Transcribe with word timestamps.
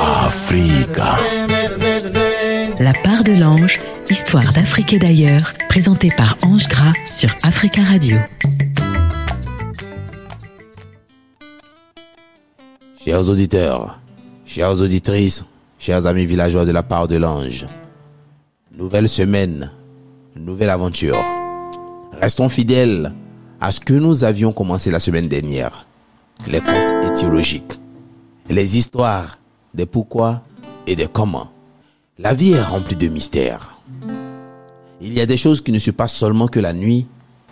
Africa. 0.00 1.16
La 2.80 2.92
part 2.92 3.24
de 3.24 3.32
l'ange, 3.32 3.80
histoire 4.10 4.52
d'Afrique 4.52 4.92
et 4.92 4.98
d'ailleurs, 4.98 5.52
présentée 5.68 6.10
par 6.16 6.36
Ange 6.44 6.68
Gras 6.68 6.92
sur 7.10 7.30
Africa 7.42 7.82
Radio. 7.82 8.16
Chers 13.04 13.28
auditeurs, 13.28 14.00
chères 14.44 14.80
auditrices, 14.80 15.44
chers 15.78 16.06
amis 16.06 16.26
villageois 16.26 16.64
de 16.64 16.72
la 16.72 16.82
part 16.82 17.08
de 17.08 17.16
l'ange, 17.16 17.66
nouvelle 18.76 19.08
semaine, 19.08 19.70
nouvelle 20.36 20.70
aventure. 20.70 21.22
Restons 22.20 22.48
fidèles 22.48 23.12
à 23.60 23.70
ce 23.70 23.80
que 23.80 23.94
nous 23.94 24.24
avions 24.24 24.52
commencé 24.52 24.90
la 24.90 25.00
semaine 25.00 25.28
dernière. 25.28 25.86
Les 26.48 26.60
contes 26.60 27.04
étiologiques, 27.04 27.80
les 28.50 28.76
histoires 28.76 29.38
des 29.74 29.86
pourquoi 29.86 30.42
et 30.86 30.96
des 30.96 31.06
comment. 31.06 31.50
La 32.18 32.34
vie 32.34 32.52
est 32.52 32.62
remplie 32.62 32.96
de 32.96 33.08
mystères. 33.08 33.76
Il 35.00 35.14
y 35.14 35.20
a 35.20 35.26
des 35.26 35.36
choses 35.36 35.60
qui 35.60 35.72
ne 35.72 35.78
se 35.78 35.90
passent 35.90 36.14
seulement 36.14 36.48
que 36.48 36.60
la 36.60 36.72
nuit 36.72 37.06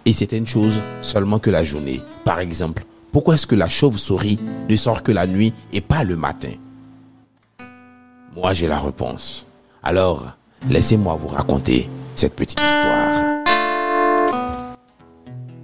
et 0.05 0.13
certaines 0.13 0.47
choses 0.47 0.81
seulement 1.03 1.39
que 1.39 1.51
la 1.51 1.65
journée. 1.65 2.01
Par 2.25 2.41
exemple, 2.41 2.85
pourquoi 3.13 3.35
est-ce 3.35 3.47
que 3.47 3.55
la 3.55 3.69
chauve-souris 3.69 4.39
ne 4.69 4.77
sort 4.77 5.03
que 5.03 5.13
la 5.13 5.27
nuit 5.27 5.53
et 5.73 5.81
pas 5.81 6.05
le 6.05 6.17
matin? 6.17 6.53
Moi, 8.37 8.53
j'ai 8.55 8.67
la 8.67 8.79
réponse. 8.79 9.47
Alors, 9.83 10.37
laissez-moi 10.69 11.17
vous 11.17 11.29
raconter 11.29 11.89
cette 12.17 12.35
petite 12.35 12.61
histoire. 12.61 13.41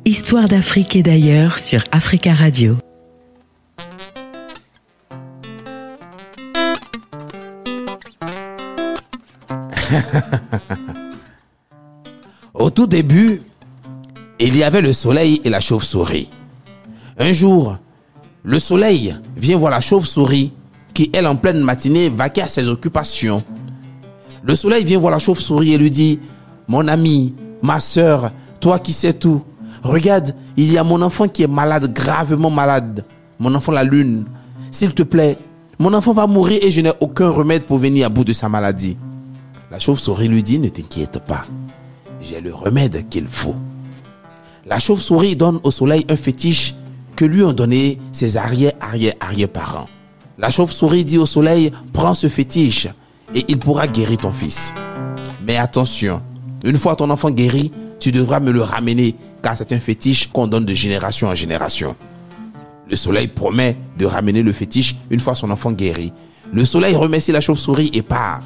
Histoire 0.04 0.48
d'Afrique 0.48 0.96
et 0.96 1.02
d'ailleurs 1.02 1.58
sur 1.58 1.82
Africa 1.90 2.32
Radio. 2.32 2.76
Au 12.54 12.70
tout 12.70 12.86
début, 12.86 13.42
il 14.38 14.56
y 14.56 14.62
avait 14.62 14.80
le 14.80 14.92
soleil 14.92 15.40
et 15.44 15.50
la 15.50 15.60
chauve-souris. 15.60 16.28
Un 17.18 17.32
jour, 17.32 17.78
le 18.42 18.58
soleil 18.58 19.16
vient 19.36 19.58
voir 19.58 19.70
la 19.70 19.80
chauve-souris 19.80 20.52
qui, 20.94 21.10
elle, 21.12 21.26
en 21.26 21.36
pleine 21.36 21.60
matinée, 21.60 22.08
vaquait 22.08 22.42
à 22.42 22.48
ses 22.48 22.68
occupations. 22.68 23.42
Le 24.42 24.54
soleil 24.54 24.84
vient 24.84 24.98
voir 24.98 25.12
la 25.12 25.18
chauve-souris 25.18 25.74
et 25.74 25.78
lui 25.78 25.90
dit, 25.90 26.20
Mon 26.68 26.88
ami, 26.88 27.34
ma 27.62 27.80
soeur, 27.80 28.32
toi 28.60 28.78
qui 28.78 28.92
sais 28.92 29.12
tout, 29.12 29.42
regarde, 29.82 30.34
il 30.56 30.72
y 30.72 30.78
a 30.78 30.84
mon 30.84 31.02
enfant 31.02 31.28
qui 31.28 31.42
est 31.42 31.48
malade, 31.48 31.92
gravement 31.92 32.50
malade. 32.50 33.04
Mon 33.38 33.54
enfant 33.54 33.72
la 33.72 33.84
lune. 33.84 34.24
S'il 34.70 34.94
te 34.94 35.02
plaît, 35.02 35.38
mon 35.78 35.92
enfant 35.92 36.12
va 36.12 36.26
mourir 36.26 36.60
et 36.62 36.70
je 36.70 36.80
n'ai 36.80 36.92
aucun 37.00 37.28
remède 37.28 37.64
pour 37.64 37.78
venir 37.78 38.06
à 38.06 38.08
bout 38.08 38.24
de 38.24 38.32
sa 38.32 38.48
maladie. 38.48 38.96
La 39.70 39.80
chauve-souris 39.80 40.28
lui 40.28 40.44
dit, 40.44 40.58
ne 40.60 40.68
t'inquiète 40.68 41.18
pas, 41.26 41.44
j'ai 42.20 42.40
le 42.40 42.54
remède 42.54 43.08
qu'il 43.08 43.26
faut. 43.26 43.56
La 44.64 44.78
chauve-souris 44.78 45.34
donne 45.34 45.58
au 45.64 45.70
soleil 45.72 46.04
un 46.08 46.16
fétiche 46.16 46.74
que 47.16 47.24
lui 47.24 47.42
ont 47.42 47.52
donné 47.52 47.98
ses 48.12 48.36
arrière-arrière-arrière-parents. 48.36 49.86
La 50.38 50.50
chauve-souris 50.50 51.04
dit 51.04 51.18
au 51.18 51.26
soleil, 51.26 51.72
prends 51.92 52.14
ce 52.14 52.28
fétiche 52.28 52.86
et 53.34 53.44
il 53.48 53.58
pourra 53.58 53.88
guérir 53.88 54.18
ton 54.18 54.30
fils. 54.30 54.72
Mais 55.42 55.56
attention, 55.56 56.22
une 56.62 56.78
fois 56.78 56.94
ton 56.94 57.10
enfant 57.10 57.30
guéri, 57.30 57.72
tu 57.98 58.12
devras 58.12 58.38
me 58.38 58.52
le 58.52 58.62
ramener 58.62 59.16
car 59.42 59.56
c'est 59.56 59.72
un 59.72 59.80
fétiche 59.80 60.28
qu'on 60.28 60.46
donne 60.46 60.64
de 60.64 60.74
génération 60.74 61.26
en 61.28 61.34
génération. 61.34 61.96
Le 62.88 62.94
soleil 62.94 63.26
promet 63.26 63.76
de 63.98 64.06
ramener 64.06 64.42
le 64.42 64.52
fétiche 64.52 64.94
une 65.10 65.18
fois 65.18 65.34
son 65.34 65.50
enfant 65.50 65.72
guéri. 65.72 66.12
Le 66.52 66.64
soleil 66.64 66.94
remercie 66.94 67.32
la 67.32 67.40
chauve-souris 67.40 67.90
et 67.94 68.02
part. 68.02 68.42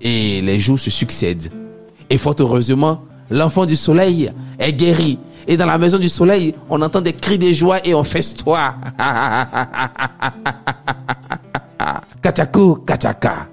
Et 0.00 0.40
les 0.42 0.60
jours 0.60 0.78
se 0.78 0.90
succèdent. 0.90 1.50
Et 2.10 2.18
fort 2.18 2.34
heureusement, 2.38 3.02
l'enfant 3.30 3.66
du 3.66 3.76
soleil 3.76 4.30
est 4.58 4.72
guéri. 4.72 5.18
Et 5.46 5.56
dans 5.56 5.66
la 5.66 5.78
maison 5.78 5.98
du 5.98 6.08
soleil, 6.08 6.54
on 6.68 6.80
entend 6.82 7.00
des 7.00 7.12
cris 7.12 7.38
de 7.38 7.52
joie 7.52 7.78
et 7.86 7.94
on 7.94 8.04
festoie. 8.04 8.74
Kachako, 12.22 12.76
kachaka. 12.84 13.48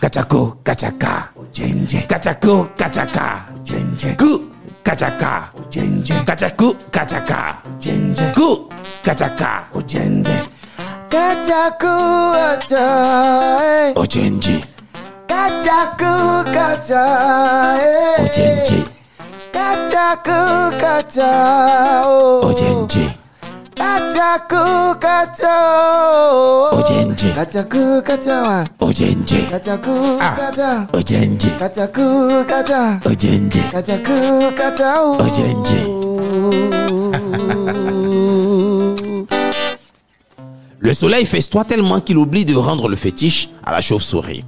Kachako, 0.00 0.56
kachaka. 0.64 1.32
Kachako, 2.08 2.68
kachaka. 2.78 3.44
Ku, 4.18 4.40
kachaka. 4.82 5.52
Kachaku, 6.26 6.74
kachaka. 6.90 7.62
Ku, 8.34 8.68
kachaka. 9.02 9.68
Kachaku 11.10 11.94
eh. 12.72 13.92
Ojenji, 13.96 14.64
Kachaku 15.32 16.14
kata 16.54 17.04
eh. 17.80 18.24
ojenji, 18.24 18.80
Kachaku 19.52 20.40
kata 20.80 21.30
oh. 22.06 22.46
ojenji, 22.48 23.06
Kachaku 23.74 24.62
kata 25.00 25.54
oh. 26.32 26.76
ojenji, 26.78 27.28
Kachaku 27.32 28.02
kata 28.02 28.64
Kachaku 29.50 29.94
Ah. 30.20 30.36
kata 30.36 30.86
ojenji, 30.92 31.50
Kachaku 31.58 32.44
kata 32.46 33.00
ojenji. 33.06 33.60
Kachaku 33.72 34.52
kata 34.54 35.02
oh. 35.02 35.16
Le 40.80 40.92
soleil 40.94 41.24
festoie 41.26 41.64
tellement 41.64 42.00
qu'il 42.00 42.18
oublie 42.18 42.44
de 42.44 42.54
rendre 42.54 42.88
le 42.88 42.96
fétiche 42.96 43.48
à 43.64 43.70
la 43.72 43.80
chauve-souris. 43.80 44.44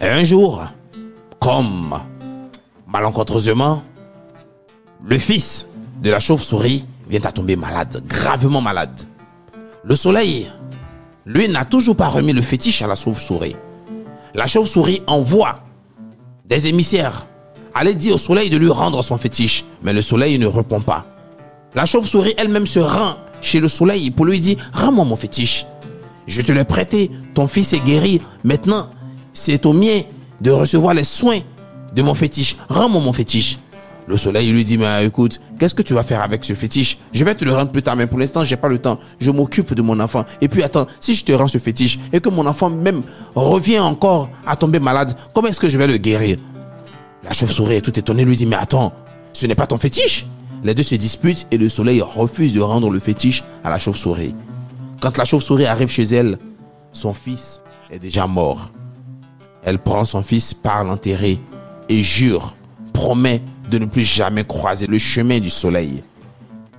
Et 0.00 0.06
un 0.06 0.22
jour, 0.22 0.62
comme 1.40 1.98
malencontreusement, 2.86 3.82
le 5.04 5.18
fils 5.18 5.66
de 6.00 6.10
la 6.10 6.20
chauve-souris 6.20 6.84
vient 7.08 7.24
à 7.24 7.32
tomber 7.32 7.56
malade, 7.56 8.02
gravement 8.06 8.60
malade. 8.60 9.02
Le 9.82 9.96
soleil, 9.96 10.46
lui, 11.26 11.48
n'a 11.48 11.64
toujours 11.64 11.96
pas 11.96 12.08
remis 12.08 12.32
le 12.32 12.42
fétiche 12.42 12.80
à 12.82 12.86
la 12.86 12.94
chauve-souris. 12.94 13.56
La 14.34 14.46
chauve-souris 14.46 15.02
envoie 15.08 15.56
des 16.44 16.68
émissaires 16.68 17.26
aller 17.74 17.94
dire 17.94 18.14
au 18.14 18.18
soleil 18.18 18.50
de 18.50 18.56
lui 18.56 18.70
rendre 18.70 19.02
son 19.02 19.18
fétiche, 19.18 19.64
mais 19.82 19.92
le 19.92 20.02
soleil 20.02 20.38
ne 20.38 20.46
répond 20.46 20.80
pas. 20.80 21.06
La 21.74 21.86
chauve-souris 21.86 22.34
elle-même 22.38 22.66
se 22.66 22.78
rend 22.78 23.16
chez 23.40 23.60
le 23.60 23.68
soleil 23.68 24.10
pour 24.10 24.26
lui 24.26 24.38
dire 24.38 24.58
Rends-moi 24.72 25.04
mon 25.04 25.16
fétiche. 25.16 25.66
Je 26.26 26.40
te 26.40 26.52
l'ai 26.52 26.64
prêté, 26.64 27.10
ton 27.34 27.46
fils 27.48 27.72
est 27.72 27.84
guéri. 27.84 28.20
Maintenant, 28.44 28.88
c'est 29.32 29.64
au 29.66 29.72
mien 29.72 30.02
de 30.40 30.50
recevoir 30.50 30.94
les 30.94 31.04
soins 31.04 31.40
de 31.94 32.02
mon 32.02 32.14
fétiche. 32.14 32.56
Rends-moi 32.68 33.00
mon 33.00 33.12
fétiche. 33.12 33.58
Le 34.06 34.16
soleil 34.16 34.50
lui 34.50 34.64
dit 34.64 34.78
Mais 34.78 35.04
écoute, 35.04 35.38
qu'est-ce 35.58 35.74
que 35.74 35.82
tu 35.82 35.92
vas 35.92 36.02
faire 36.02 36.22
avec 36.22 36.42
ce 36.44 36.54
fétiche? 36.54 36.98
Je 37.12 37.24
vais 37.24 37.34
te 37.34 37.44
le 37.44 37.54
rendre 37.54 37.70
plus 37.70 37.82
tard, 37.82 37.94
mais 37.94 38.06
pour 38.06 38.18
l'instant, 38.18 38.42
j'ai 38.42 38.56
pas 38.56 38.68
le 38.68 38.78
temps. 38.78 38.98
Je 39.20 39.30
m'occupe 39.30 39.74
de 39.74 39.82
mon 39.82 40.00
enfant. 40.00 40.24
Et 40.40 40.48
puis 40.48 40.62
attends, 40.62 40.86
si 40.98 41.14
je 41.14 41.24
te 41.24 41.32
rends 41.32 41.48
ce 41.48 41.58
fétiche 41.58 41.98
et 42.12 42.20
que 42.20 42.30
mon 42.30 42.46
enfant 42.46 42.70
même 42.70 43.02
revient 43.34 43.80
encore 43.80 44.30
à 44.46 44.56
tomber 44.56 44.80
malade, 44.80 45.14
comment 45.34 45.48
est-ce 45.48 45.60
que 45.60 45.68
je 45.68 45.76
vais 45.76 45.86
le 45.86 45.98
guérir? 45.98 46.38
La 47.22 47.34
chauve-souris 47.34 47.76
est 47.76 47.80
tout 47.82 47.98
étonnée, 47.98 48.24
lui 48.24 48.36
dit 48.36 48.46
Mais 48.46 48.56
attends, 48.56 48.94
ce 49.34 49.46
n'est 49.46 49.54
pas 49.54 49.66
ton 49.66 49.76
fétiche? 49.76 50.26
Les 50.64 50.74
deux 50.74 50.82
se 50.82 50.94
disputent 50.94 51.46
et 51.50 51.58
le 51.58 51.68
soleil 51.68 52.00
refuse 52.00 52.54
de 52.54 52.60
rendre 52.60 52.90
le 52.90 53.00
fétiche 53.00 53.44
à 53.62 53.68
la 53.68 53.78
chauve-souris. 53.78 54.34
Quand 55.02 55.16
la 55.18 55.26
chauve-souris 55.26 55.66
arrive 55.66 55.90
chez 55.90 56.04
elle, 56.04 56.38
son 56.92 57.12
fils 57.12 57.60
est 57.90 57.98
déjà 57.98 58.26
mort. 58.26 58.72
Elle 59.68 59.78
prend 59.78 60.06
son 60.06 60.22
fils, 60.22 60.54
part 60.54 60.82
l'enterrer 60.82 61.38
et 61.90 62.02
jure, 62.02 62.56
promet 62.94 63.42
de 63.70 63.76
ne 63.76 63.84
plus 63.84 64.06
jamais 64.06 64.42
croiser 64.42 64.86
le 64.86 64.96
chemin 64.96 65.40
du 65.40 65.50
soleil. 65.50 66.02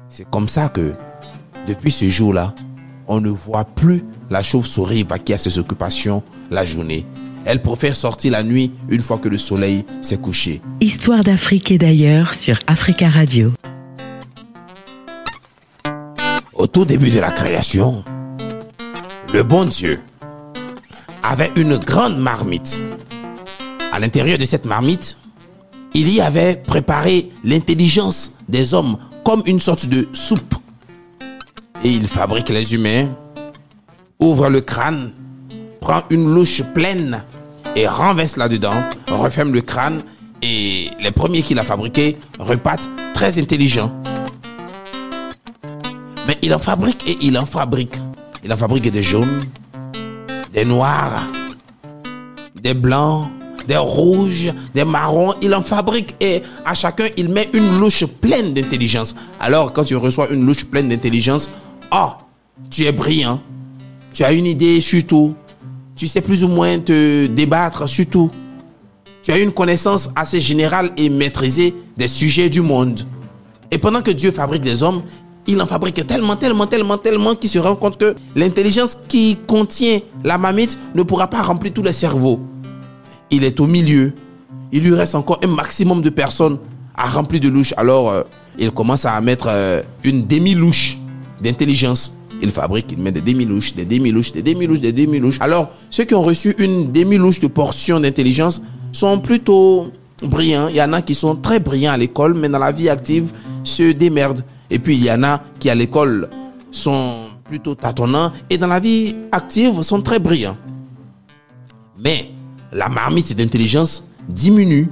C'est 0.07 0.27
comme 0.27 0.47
ça 0.47 0.69
que, 0.69 0.95
depuis 1.67 1.91
ce 1.91 2.09
jour-là, 2.09 2.55
on 3.07 3.21
ne 3.21 3.29
voit 3.29 3.65
plus 3.65 4.03
la 4.31 4.41
chauve-souris 4.41 5.03
vaquer 5.03 5.35
à 5.35 5.37
ses 5.37 5.59
occupations 5.59 6.23
la 6.49 6.65
journée. 6.65 7.05
Elle 7.45 7.61
préfère 7.61 7.95
sortir 7.95 8.31
la 8.31 8.41
nuit 8.41 8.71
une 8.89 9.01
fois 9.01 9.19
que 9.19 9.29
le 9.29 9.37
soleil 9.37 9.85
s'est 10.01 10.17
couché. 10.17 10.59
Histoire 10.81 11.23
d'Afrique 11.23 11.69
et 11.69 11.77
d'ailleurs 11.77 12.33
sur 12.33 12.57
Africa 12.65 13.07
Radio. 13.07 13.53
Au 16.55 16.65
tout 16.65 16.85
début 16.85 17.11
de 17.11 17.19
la 17.19 17.29
création, 17.29 18.03
le 19.31 19.43
bon 19.43 19.65
Dieu 19.65 19.99
avait 21.23 21.51
une 21.55 21.77
grande 21.77 22.17
marmite. 22.17 22.81
À 23.91 23.99
l'intérieur 23.99 24.37
de 24.37 24.45
cette 24.45 24.65
marmite, 24.65 25.17
il 25.93 26.09
y 26.13 26.21
avait 26.21 26.55
préparé 26.55 27.29
l'intelligence 27.43 28.37
des 28.47 28.73
hommes 28.73 28.97
comme 29.23 29.43
une 29.45 29.59
sorte 29.59 29.87
de 29.87 30.07
soupe. 30.13 30.55
Et 31.83 31.89
il 31.89 32.07
fabrique 32.07 32.49
les 32.49 32.73
humains, 32.73 33.07
ouvre 34.19 34.49
le 34.49 34.61
crâne, 34.61 35.11
prend 35.81 36.03
une 36.09 36.33
louche 36.33 36.61
pleine 36.73 37.23
et 37.75 37.87
renverse 37.87 38.37
là-dedans, 38.37 38.83
referme 39.09 39.53
le 39.53 39.61
crâne 39.61 40.01
et 40.41 40.89
les 40.99 41.11
premiers 41.11 41.41
qu'il 41.41 41.59
a 41.59 41.63
fabriqués 41.63 42.17
repartent 42.39 42.89
très 43.13 43.39
intelligents. 43.39 43.91
Mais 46.27 46.37
il 46.41 46.53
en 46.53 46.59
fabrique 46.59 47.07
et 47.07 47.17
il 47.21 47.37
en 47.37 47.45
fabrique. 47.45 47.95
Il 48.43 48.53
en 48.53 48.57
fabrique 48.57 48.89
des 48.91 49.03
jaunes, 49.03 49.41
des 50.59 50.65
noirs, 50.65 51.23
des 52.61 52.73
blancs, 52.73 53.29
des 53.65 53.77
rouges, 53.77 54.51
des 54.75 54.83
marrons. 54.83 55.33
Il 55.41 55.55
en 55.55 55.61
fabrique 55.61 56.13
et 56.19 56.41
à 56.65 56.75
chacun, 56.75 57.05
il 57.15 57.29
met 57.29 57.49
une 57.53 57.79
louche 57.79 58.03
pleine 58.05 58.53
d'intelligence. 58.53 59.15
Alors, 59.39 59.71
quand 59.71 59.85
tu 59.85 59.95
reçois 59.95 60.27
une 60.29 60.45
louche 60.45 60.65
pleine 60.65 60.89
d'intelligence, 60.89 61.49
oh, 61.93 62.09
tu 62.69 62.83
es 62.83 62.91
brillant. 62.91 63.39
Tu 64.13 64.25
as 64.25 64.33
une 64.33 64.47
idée 64.47 64.81
sur 64.81 65.01
tout. 65.07 65.33
Tu 65.95 66.09
sais 66.09 66.19
plus 66.19 66.43
ou 66.43 66.49
moins 66.49 66.77
te 66.77 67.27
débattre 67.27 67.87
sur 67.87 68.05
tout. 68.07 68.29
Tu 69.23 69.31
as 69.31 69.37
une 69.37 69.53
connaissance 69.53 70.09
assez 70.13 70.41
générale 70.41 70.91
et 70.97 71.07
maîtrisée 71.07 71.73
des 71.95 72.07
sujets 72.07 72.49
du 72.49 72.59
monde. 72.59 73.03
Et 73.71 73.77
pendant 73.77 74.01
que 74.01 74.11
Dieu 74.11 74.31
fabrique 74.31 74.63
des 74.63 74.83
hommes, 74.83 75.03
il 75.49 75.59
en 75.61 75.65
fabrique 75.65 76.05
tellement, 76.05 76.35
tellement, 76.35 76.67
tellement, 76.67 76.97
tellement 76.97 77.33
qu'il 77.33 77.49
se 77.49 77.57
rend 77.57 77.75
compte 77.75 77.97
que 77.97 78.15
l'intelligence 78.35 78.95
qui 79.07 79.35
contient 79.47 79.99
la 80.23 80.37
mamite 80.37 80.77
ne 80.93 81.01
pourra 81.01 81.27
pas 81.27 81.41
remplir 81.41 81.73
tous 81.73 81.81
les 81.81 81.91
cerveaux. 81.91 82.39
Il 83.31 83.43
est 83.43 83.59
au 83.59 83.65
milieu. 83.65 84.13
Il 84.71 84.83
lui 84.83 84.93
reste 84.93 85.15
encore 85.15 85.39
un 85.43 85.47
maximum 85.47 86.03
de 86.03 86.11
personnes 86.11 86.59
à 86.95 87.09
remplir 87.09 87.41
de 87.41 87.49
louches. 87.49 87.73
Alors, 87.77 88.11
euh, 88.11 88.21
il 88.59 88.69
commence 88.69 89.05
à 89.05 89.19
mettre 89.21 89.47
euh, 89.49 89.81
une 90.03 90.27
demi-louche 90.27 90.99
d'intelligence. 91.41 92.13
Il 92.43 92.51
fabrique, 92.51 92.91
il 92.91 92.99
met 92.99 93.11
des 93.11 93.21
demi-louches, 93.21 93.73
des 93.73 93.85
demi-louches, 93.85 94.31
des 94.31 94.43
demi-louches, 94.43 94.81
des 94.81 94.91
demi-louches. 94.91 95.37
Alors, 95.41 95.71
ceux 95.89 96.03
qui 96.03 96.13
ont 96.13 96.21
reçu 96.21 96.55
une 96.59 96.91
demi-louche 96.91 97.39
de 97.39 97.47
portion 97.47 97.99
d'intelligence 97.99 98.61
sont 98.91 99.19
plutôt 99.19 99.87
brillants. 100.21 100.67
Il 100.67 100.75
y 100.75 100.81
en 100.81 100.93
a 100.93 101.01
qui 101.01 101.15
sont 101.15 101.35
très 101.35 101.59
brillants 101.59 101.93
à 101.93 101.97
l'école, 101.97 102.35
mais 102.35 102.49
dans 102.49 102.59
la 102.59 102.71
vie 102.71 102.87
active, 102.87 103.31
se 103.63 103.91
démerdent. 103.91 104.43
Et 104.69 104.79
puis, 104.79 104.95
il 104.97 105.03
y 105.03 105.11
en 105.11 105.23
a 105.23 105.41
qui 105.59 105.69
à 105.69 105.75
l'école 105.75 106.29
sont 106.71 107.29
plutôt 107.45 107.75
tâtonnants 107.75 108.31
et 108.49 108.57
dans 108.57 108.67
la 108.67 108.79
vie 108.79 109.15
active 109.31 109.81
sont 109.81 110.01
très 110.01 110.19
brillants. 110.19 110.57
Mais 111.97 112.31
la 112.71 112.87
marmite 112.89 113.35
d'intelligence 113.35 114.03
diminue 114.27 114.89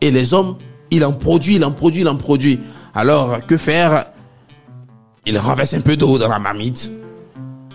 et 0.00 0.10
les 0.10 0.32
hommes, 0.32 0.56
il 0.90 1.04
en 1.04 1.12
produit, 1.12 1.56
il 1.56 1.64
en 1.64 1.72
produit, 1.72 2.02
il 2.02 2.08
en 2.08 2.16
produit. 2.16 2.60
Alors, 2.94 3.44
que 3.44 3.56
faire? 3.56 4.06
Il 5.26 5.36
renverse 5.38 5.74
un 5.74 5.80
peu 5.80 5.96
d'eau 5.96 6.18
dans 6.18 6.28
la 6.28 6.38
marmite. 6.38 6.88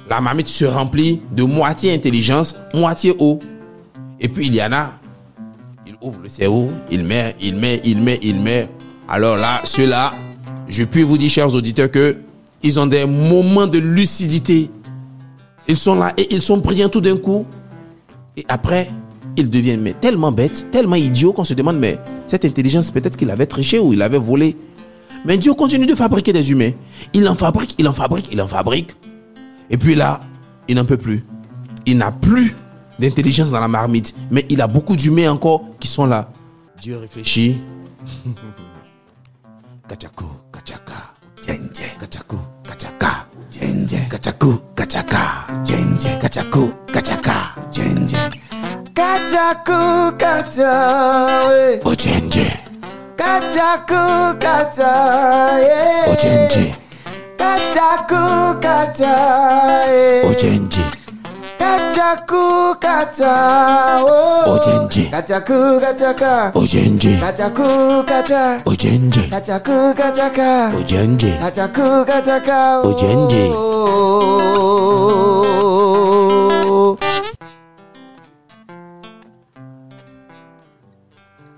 La 0.10 0.22
marmite 0.22 0.48
se 0.48 0.64
remplit 0.64 1.22
de 1.32 1.44
moitié 1.44 1.94
intelligence, 1.94 2.56
moitié 2.74 3.14
eau. 3.20 3.40
Et 4.22 4.30
puis, 4.30 4.48
il 4.48 4.56
y 4.56 4.64
en 4.64 4.72
a, 4.72 4.94
il 5.86 5.96
ouvre 6.02 6.20
le 6.24 6.30
cerveau, 6.30 6.70
il 6.90 7.04
met, 7.04 7.36
il 7.42 7.58
met, 7.58 7.82
il 7.84 8.00
met, 8.02 8.20
il 8.22 8.40
met. 8.40 8.70
Alors 9.10 9.36
là, 9.36 9.62
ceux-là, 9.66 10.14
je 10.72 10.84
puis 10.86 11.04
vous 11.04 11.18
dire, 11.18 11.30
chers 11.30 11.54
auditeurs, 11.54 11.92
que 11.92 12.18
ils 12.64 12.80
ont 12.80 12.88
des 12.88 13.06
moments 13.06 13.68
de 13.68 13.78
lucidité. 13.78 14.72
Ils 15.68 15.78
sont 15.78 15.96
là 15.96 16.14
et 16.18 16.34
ils 16.34 16.42
sont 16.42 16.58
brillants 16.58 16.90
tout 16.90 17.02
d'un 17.02 17.18
coup. 17.18 17.46
Et 18.38 18.46
après, 18.48 18.90
ils 19.36 19.50
deviennent 19.50 19.94
tellement 20.00 20.32
bêtes, 20.32 20.72
tellement 20.72 20.96
idiots 20.96 21.34
qu'on 21.34 21.44
se 21.44 21.54
demande, 21.54 21.78
mais 21.78 22.00
cette 22.28 22.46
intelligence, 22.46 22.92
peut-être 22.92 23.18
qu'il 23.18 23.30
avait 23.30 23.46
triché 23.46 23.80
ou 23.80 23.94
il 23.94 24.02
avait 24.02 24.18
volé. 24.18 24.56
Mais 25.26 25.38
Dieu 25.38 25.54
continue 25.54 25.86
de 25.86 25.96
fabriquer 25.96 26.34
des 26.34 26.52
humains. 26.52 26.72
Il 27.14 27.28
en 27.28 27.36
fabrique, 27.36 27.76
il 27.78 27.88
en 27.88 27.94
fabrique, 27.94 28.30
il 28.32 28.42
en 28.42 28.48
fabrique. 28.48 28.96
Et 29.70 29.78
puis 29.78 29.96
là, 29.96 30.22
il 30.68 30.76
n'en 30.76 30.86
peut 30.86 30.98
plus. 30.98 31.26
Il 31.86 31.98
n'a 31.98 32.12
plus 32.12 32.56
d'intelligence 33.00 33.52
dans 33.52 33.60
la 33.60 33.68
marmite, 33.68 34.14
mais 34.30 34.46
il 34.50 34.62
a 34.62 34.68
beaucoup 34.68 34.96
d'humains 34.96 35.32
encore 35.32 35.64
qui 35.80 35.88
sont 35.88 36.06
là. 36.06 36.32
Dieu 36.82 36.98
réfléchit. 36.98 37.58
Kachako, 39.92 40.26
kachaka, 40.52 40.94
djenje, 41.44 41.84
kachako, 42.00 42.38
kachaka, 42.64 43.26
djenje, 43.52 44.08
kachako, 44.10 44.58
kachaka, 44.76 45.48
djenje, 45.66 46.18
kachako, 46.22 46.70
kachaka, 46.94 47.36
djenje, 47.72 48.18
Kataku 48.96 50.16
kata, 50.18 51.48
we. 51.50 51.82
ojenje, 51.86 52.60
Kataku 53.18 54.40
kata, 54.40 54.92
yeah. 55.60 56.08
ojenje, 56.12 56.76
Kataku 57.38 58.60
kata, 58.62 59.14
yeah. 59.92 60.30
ojenje, 60.32 60.84
Kataku 61.62 62.76
kata, 62.80 63.36
oh. 64.04 64.54
ojenje, 64.54 65.10
Kataku 65.12 65.80
kataka. 65.82 66.52
ojenje, 66.56 67.18
Kataku 67.22 68.04
kata. 68.06 68.62
ojenje, 68.66 69.22
Kataku 69.30 69.94
kataka. 69.96 70.72
ojenje. 70.78 71.32
Kataku 71.42 72.06
kataka. 72.06 72.82
oh. 72.82 72.90
Ojenje. 72.90 73.46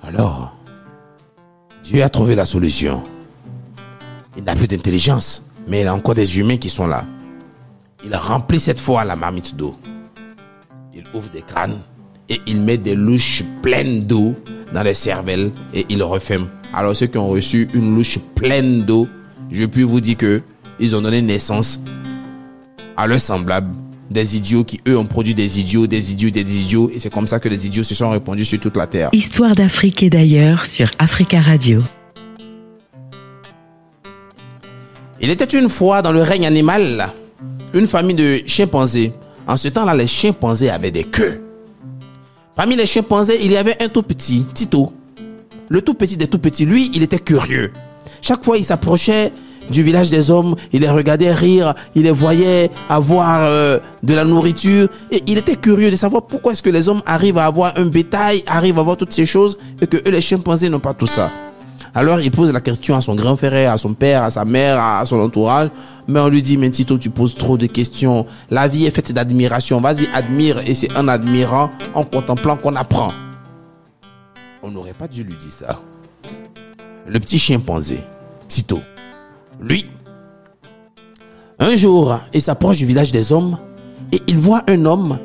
Alors, 0.02 0.56
Dieu 1.84 2.04
a 2.04 2.10
trouvé 2.10 2.36
la 2.36 2.46
solution. 2.46 3.04
Il 4.38 4.44
n'a 4.44 4.56
plus 4.56 4.68
d'intelligence, 4.68 5.44
mais 5.68 5.82
il 5.82 5.88
a 5.88 5.94
encore 5.94 6.16
des 6.16 6.40
humains 6.40 6.58
qui 6.58 6.70
sont 6.70 6.88
là. 6.88 7.06
Il 8.04 8.16
remplit 8.16 8.60
cette 8.60 8.80
fois 8.80 9.06
la 9.06 9.16
marmite 9.16 9.56
d'eau. 9.56 9.76
Il 10.95 11.04
ouvre 11.16 11.30
des 11.31 11.42
crânes 11.42 11.80
et 12.30 12.40
il 12.45 12.62
met 12.62 12.78
des 12.78 12.95
louches 12.95 13.44
pleines 13.63 14.01
d'eau 14.04 14.36
dans 14.74 14.84
les 14.84 14.94
cervelles 14.94 15.51
et 15.74 15.86
il 15.90 16.04
referme. 16.04 16.50
Alors 16.72 16.95
ceux 16.95 17.07
qui 17.07 17.18
ont 17.18 17.30
reçu 17.30 17.68
une 17.74 17.95
louche 17.95 18.19
pleine 18.36 18.84
d'eau, 18.84 19.07
je 19.51 19.66
puis 19.66 19.81
vous 19.81 20.00
dire 20.00 20.18
que 20.18 20.42
ils 20.80 20.95
ont 20.95 21.01
donné 21.01 21.22
naissance 21.22 21.80
à 22.95 23.07
leurs 23.07 23.19
semblables, 23.19 23.75
des 24.12 24.38
idiots 24.38 24.63
qui 24.63 24.80
eux 24.88 24.95
ont 24.95 25.06
produit 25.06 25.34
des 25.34 25.60
idiots, 25.60 25.88
des 25.88 26.12
idiots, 26.12 26.30
des 26.30 26.62
idiots 26.62 26.92
et 26.94 27.00
c'est 27.00 27.12
comme 27.12 27.25
ça 27.25 27.40
que 27.40 27.50
les 27.50 27.66
idiots 27.66 27.84
se 27.84 27.95
sont 27.95 28.12
répandus 28.12 28.45
sur 28.45 28.60
toute 28.60 28.78
la 28.78 28.86
terre. 28.86 29.10
Histoire 29.13 29.56
d'Afrique 29.56 30.04
et 30.04 30.12
d'ailleurs 30.12 30.68
sur 30.68 30.92
Africa 31.00 31.42
Radio. 31.42 31.81
Il 35.19 35.31
était 35.31 35.57
une 35.57 35.69
fois 35.69 36.04
dans 36.04 36.12
le 36.12 36.22
règne 36.22 36.45
animal 36.45 37.10
une 37.74 37.88
famille 37.88 38.16
de 38.16 38.42
chimpanzés. 38.45 39.12
En 39.48 39.57
ce 39.57 39.68
temps-là, 39.68 39.94
les 39.94 40.07
chimpanzés 40.07 40.69
avaient 40.69 40.92
des 40.92 41.04
queues. 41.04 41.42
Parmi 42.56 42.75
les 42.75 42.86
chimpanzés, 42.86 43.40
il 43.42 43.51
y 43.51 43.57
avait 43.57 43.81
un 43.81 43.90
tout 43.90 44.04
petit, 44.04 44.45
Tito. 44.54 44.94
Le 45.69 45.81
tout 45.81 45.95
petit 45.95 46.18
des 46.18 46.28
tout 46.28 46.40
petits, 46.40 46.66
lui, 46.66 46.92
il 46.94 47.04
était 47.04 47.19
curieux. 47.19 47.72
Chaque 48.22 48.44
fois, 48.44 48.57
il 48.57 48.63
s'approchait 48.63 49.31
du 49.72 49.81
village 49.81 50.10
des 50.10 50.30
hommes, 50.30 50.56
il 50.72 50.81
les 50.81 50.90
regardait 50.90 51.34
rire, 51.34 51.74
il 51.95 52.04
les 52.04 52.12
voyait 52.12 52.69
avoir 52.90 53.42
euh, 53.44 53.80
de 54.04 54.13
la 54.13 54.24
nourriture 54.24 54.90
et 55.12 55.23
il 55.26 55.38
était 55.38 55.56
curieux 55.56 55.90
de 55.90 55.95
savoir 55.95 56.23
pourquoi 56.28 56.52
est-ce 56.52 56.62
que 56.62 56.69
les 56.69 56.90
hommes 56.90 57.02
arrivent 57.06 57.38
à 57.38 57.45
avoir 57.45 57.78
un 57.78 57.85
bétail, 57.85 58.44
arrivent 58.45 58.78
à 58.78 58.81
avoir 58.81 58.97
toutes 58.97 59.14
ces 59.14 59.26
choses 59.26 59.57
et 59.81 59.88
que 59.88 59.97
eux, 59.97 60.12
les 60.12 60.21
chimpanzés, 60.21 60.69
n'ont 60.69 60.80
pas 60.80 60.94
tout 60.94 61.07
ça. 61.07 61.31
Alors 61.95 62.19
il 62.19 62.31
pose 62.31 62.52
la 62.52 62.59
question 62.59 62.95
à 62.95 63.02
son 63.02 63.14
grand 63.14 63.35
frère, 63.38 63.71
à 63.71 63.78
son 63.78 63.94
père, 63.94 64.23
à 64.23 64.31
sa 64.31 64.45
mère, 64.45 64.80
à 64.80 65.06
son 65.06 65.19
entourage. 65.19 65.69
Mais 66.07 66.19
on 66.19 66.28
lui 66.28 66.42
dit, 66.42 66.57
mais 66.57 66.71
Tito, 66.71 66.97
tu 66.97 67.12
poses 67.12 67.35
trop 67.35 67.56
de 67.57 67.68
questions. 67.68 68.26
La 68.50 68.68
vie 68.68 68.85
est 68.85 68.92
faite 68.92 69.12
d'admiration. 69.12 69.80
Vas-y, 69.80 70.07
admire. 70.14 70.59
Et 70.66 70.73
c'est 70.73 70.95
en 70.97 71.07
admirant, 71.07 71.69
en 71.94 72.04
contemplant 72.04 72.57
qu'on 72.57 72.76
apprend. 72.76 73.09
On 74.64 74.71
n'aurait 74.71 74.94
pas 74.94 75.07
dû 75.07 75.23
lui 75.23 75.35
dire 75.35 75.52
ça. 75.52 75.80
Le 77.06 77.19
petit 77.19 77.38
chimpanzé, 77.38 78.00
Tito, 78.47 78.80
lui, 79.62 79.85
un 81.59 81.76
jour, 81.76 82.19
il 82.33 82.42
s'approche 82.42 82.78
du 82.78 82.85
village 82.85 83.12
des 83.12 83.31
hommes 83.31 83.57
et 84.12 84.21
il 84.28 84.38
voit 84.38 84.64
un 84.68 84.85
homme 84.85 85.19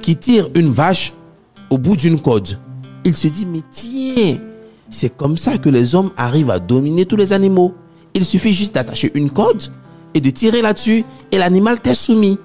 qui 0.00 0.16
tire 0.16 0.48
une 0.54 0.70
vache 0.70 1.12
au 1.70 1.76
bout 1.76 1.96
d'une 1.96 2.20
corde. 2.20 2.58
Il 3.04 3.14
se 3.14 3.28
dit, 3.28 3.46
mais 3.46 3.62
tiens, 3.70 4.38
c'est 4.90 5.16
comme 5.16 5.36
ça 5.36 5.58
que 5.58 5.68
les 5.68 5.94
hommes 5.94 6.10
arrivent 6.16 6.50
à 6.50 6.58
dominer 6.58 7.06
tous 7.06 7.16
les 7.16 7.32
animaux. 7.32 7.74
Il 8.14 8.24
suffit 8.24 8.52
juste 8.52 8.74
d'attacher 8.74 9.10
une 9.14 9.30
corde 9.30 9.64
et 10.14 10.20
de 10.20 10.30
tirer 10.30 10.62
là-dessus 10.62 11.04
et 11.32 11.38
l'animal 11.38 11.80
t'est 11.80 11.94
soumis. 11.94 12.38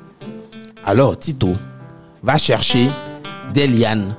Alors 0.85 1.17
Tito 1.17 1.49
va 2.23 2.37
chercher 2.37 2.87
des 3.53 3.67
lianes. 3.67 4.15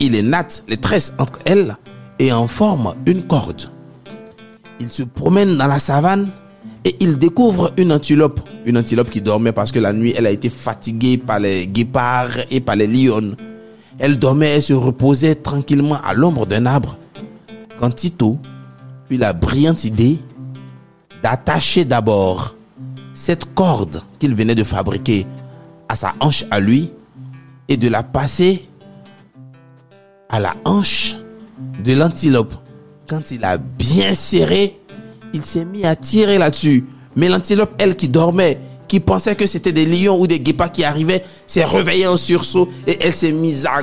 Il 0.00 0.12
les 0.12 0.22
natte, 0.22 0.64
les 0.68 0.76
tresse 0.76 1.12
entre 1.18 1.38
elles 1.44 1.76
et 2.18 2.32
en 2.32 2.48
forme 2.48 2.94
une 3.06 3.22
corde. 3.22 3.70
Il 4.80 4.88
se 4.88 5.04
promène 5.04 5.56
dans 5.56 5.68
la 5.68 5.78
savane 5.78 6.30
et 6.84 6.96
il 6.98 7.18
découvre 7.18 7.72
une 7.76 7.92
antilope. 7.92 8.40
Une 8.64 8.78
antilope 8.78 9.10
qui 9.10 9.20
dormait 9.20 9.52
parce 9.52 9.70
que 9.70 9.78
la 9.78 9.92
nuit, 9.92 10.14
elle 10.16 10.26
a 10.26 10.30
été 10.30 10.50
fatiguée 10.50 11.18
par 11.18 11.38
les 11.38 11.66
guépards 11.66 12.30
et 12.50 12.60
par 12.60 12.74
les 12.74 12.88
lions. 12.88 13.36
Elle 13.98 14.18
dormait 14.18 14.56
et 14.56 14.60
se 14.60 14.72
reposait 14.72 15.36
tranquillement 15.36 15.98
à 16.02 16.14
l'ombre 16.14 16.46
d'un 16.46 16.66
arbre. 16.66 16.98
Quand 17.82 17.90
Tito 17.90 18.38
eut 19.10 19.16
la 19.16 19.32
brillante 19.32 19.82
idée 19.82 20.20
d'attacher 21.20 21.84
d'abord 21.84 22.54
cette 23.12 23.56
corde 23.56 24.02
qu'il 24.20 24.36
venait 24.36 24.54
de 24.54 24.62
fabriquer 24.62 25.26
à 25.88 25.96
sa 25.96 26.14
hanche 26.20 26.44
à 26.52 26.60
lui 26.60 26.92
et 27.66 27.76
de 27.76 27.88
la 27.88 28.04
passer 28.04 28.68
à 30.28 30.38
la 30.38 30.54
hanche 30.64 31.16
de 31.82 31.94
l'antilope. 31.94 32.54
Quand 33.08 33.32
il 33.32 33.44
a 33.44 33.58
bien 33.58 34.14
serré, 34.14 34.80
il 35.34 35.44
s'est 35.44 35.64
mis 35.64 35.84
à 35.84 35.96
tirer 35.96 36.38
là-dessus. 36.38 36.86
Mais 37.16 37.28
l'antilope, 37.28 37.74
elle 37.78 37.96
qui 37.96 38.08
dormait, 38.08 38.60
qui 38.86 39.00
pensait 39.00 39.34
que 39.34 39.48
c'était 39.48 39.72
des 39.72 39.86
lions 39.86 40.20
ou 40.20 40.28
des 40.28 40.38
guépards 40.38 40.70
qui 40.70 40.84
arrivaient, 40.84 41.24
s'est 41.48 41.64
réveillée 41.64 42.06
en 42.06 42.16
sursaut 42.16 42.68
et 42.86 42.96
elle 43.00 43.12
s'est 43.12 43.32
mise 43.32 43.66
à 43.66 43.82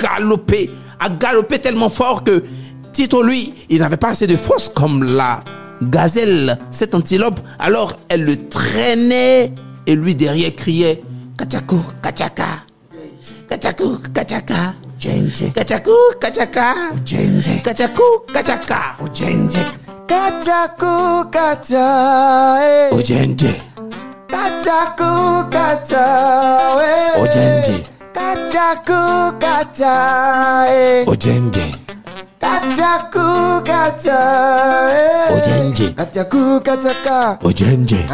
galoper, 0.00 0.70
à 1.00 1.10
galoper 1.10 1.58
tellement 1.58 1.90
fort 1.90 2.22
que 2.22 2.44
Tito, 2.92 3.22
lui, 3.22 3.54
il 3.70 3.78
n'avait 3.78 3.96
pas 3.96 4.10
assez 4.10 4.26
de 4.26 4.36
force 4.36 4.68
comme 4.68 5.04
la 5.04 5.42
gazelle, 5.82 6.58
cette 6.70 6.94
antilope. 6.94 7.40
Alors 7.58 7.98
elle 8.08 8.24
le 8.24 8.48
traînait 8.48 9.52
et 9.86 9.94
lui 9.94 10.14
derrière 10.14 10.54
criait 10.54 11.02
Kachaku, 11.36 11.80
Kachaka, 12.02 12.44
Kachaku, 13.48 13.98
Kachaka. 14.14 14.74
Kachaku, 15.54 15.90
Kachaka, 16.20 16.74
Kachaku, 17.64 18.02
Kachaka, 18.32 18.96
Kachaku 20.06 21.30
kacha, 21.30 22.58
eh. 22.62 22.94
Ojenje, 22.94 23.60
Kachaku 24.28 25.50
kacha, 25.50 26.04
eh. 26.84 27.20
Ojenje, 27.20 27.84
Kachaku 28.14 29.38
kacha, 29.40 30.66
eh. 30.68 31.04
Ojenje, 31.08 31.74
Eh. 32.42 32.48
Ojenje. 35.32 35.94
Ojenje. 37.54 38.08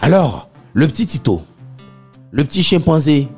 Alors, 0.00 0.48
le 0.74 0.86
petit 0.86 1.06
Tito, 1.06 1.42
le 2.30 2.44
petit 2.44 2.62
chimpanzé, 2.62 3.28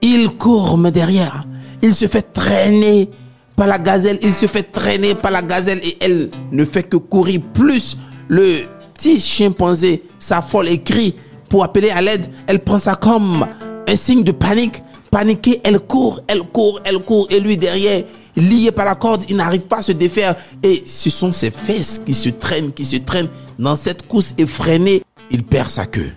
il 0.00 0.30
court 0.30 0.78
mais 0.78 0.92
derrière. 0.92 1.44
Il 1.82 1.94
se 1.94 2.06
fait 2.06 2.32
traîner 2.32 3.10
par 3.56 3.66
la 3.66 3.78
gazelle. 3.78 4.18
Il 4.22 4.32
se 4.32 4.46
fait 4.46 4.62
traîner 4.62 5.14
par 5.16 5.32
la 5.32 5.42
gazelle 5.42 5.80
et 5.82 5.96
elle 6.00 6.30
ne 6.52 6.64
fait 6.64 6.84
que 6.84 6.96
courir 6.96 7.40
plus. 7.52 7.96
Le 8.32 8.62
petit 8.94 9.20
chimpanzé 9.20 10.04
s'affole 10.18 10.66
et 10.70 10.80
crie 10.80 11.14
pour 11.50 11.64
appeler 11.64 11.90
à 11.90 12.00
l'aide. 12.00 12.24
Elle 12.46 12.60
prend 12.60 12.78
ça 12.78 12.94
comme 12.94 13.46
un 13.86 13.94
signe 13.94 14.24
de 14.24 14.32
panique. 14.32 14.82
Paniquée, 15.10 15.60
elle 15.62 15.80
court, 15.80 16.22
elle 16.26 16.40
court, 16.40 16.80
elle 16.84 17.00
court 17.00 17.26
et 17.28 17.40
lui 17.40 17.58
derrière, 17.58 18.04
lié 18.34 18.70
par 18.70 18.86
la 18.86 18.94
corde, 18.94 19.26
il 19.28 19.36
n'arrive 19.36 19.66
pas 19.66 19.80
à 19.80 19.82
se 19.82 19.92
défaire. 19.92 20.34
Et 20.62 20.82
ce 20.86 21.10
sont 21.10 21.30
ses 21.30 21.50
fesses 21.50 22.00
qui 22.06 22.14
se 22.14 22.30
traînent, 22.30 22.72
qui 22.72 22.86
se 22.86 22.96
traînent 22.96 23.28
dans 23.58 23.76
cette 23.76 24.08
course 24.08 24.32
effrénée. 24.38 25.02
Il 25.30 25.44
perd 25.44 25.68
sa 25.68 25.84
queue. 25.84 26.12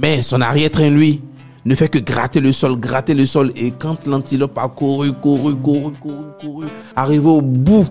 Mais 0.00 0.22
son 0.22 0.40
arrière-train, 0.40 0.88
lui, 0.88 1.20
ne 1.64 1.74
fait 1.74 1.88
que 1.88 1.98
gratter 1.98 2.38
le 2.38 2.52
sol, 2.52 2.78
gratter 2.78 3.14
le 3.14 3.26
sol. 3.26 3.50
Et 3.56 3.72
quand 3.72 4.06
l'antilope 4.06 4.56
a 4.56 4.68
couru, 4.68 5.12
couru, 5.14 5.56
couru, 5.56 5.92
couru, 5.94 6.24
couru, 6.40 6.66
arrivé 6.94 7.26
au 7.26 7.42
bout, 7.42 7.88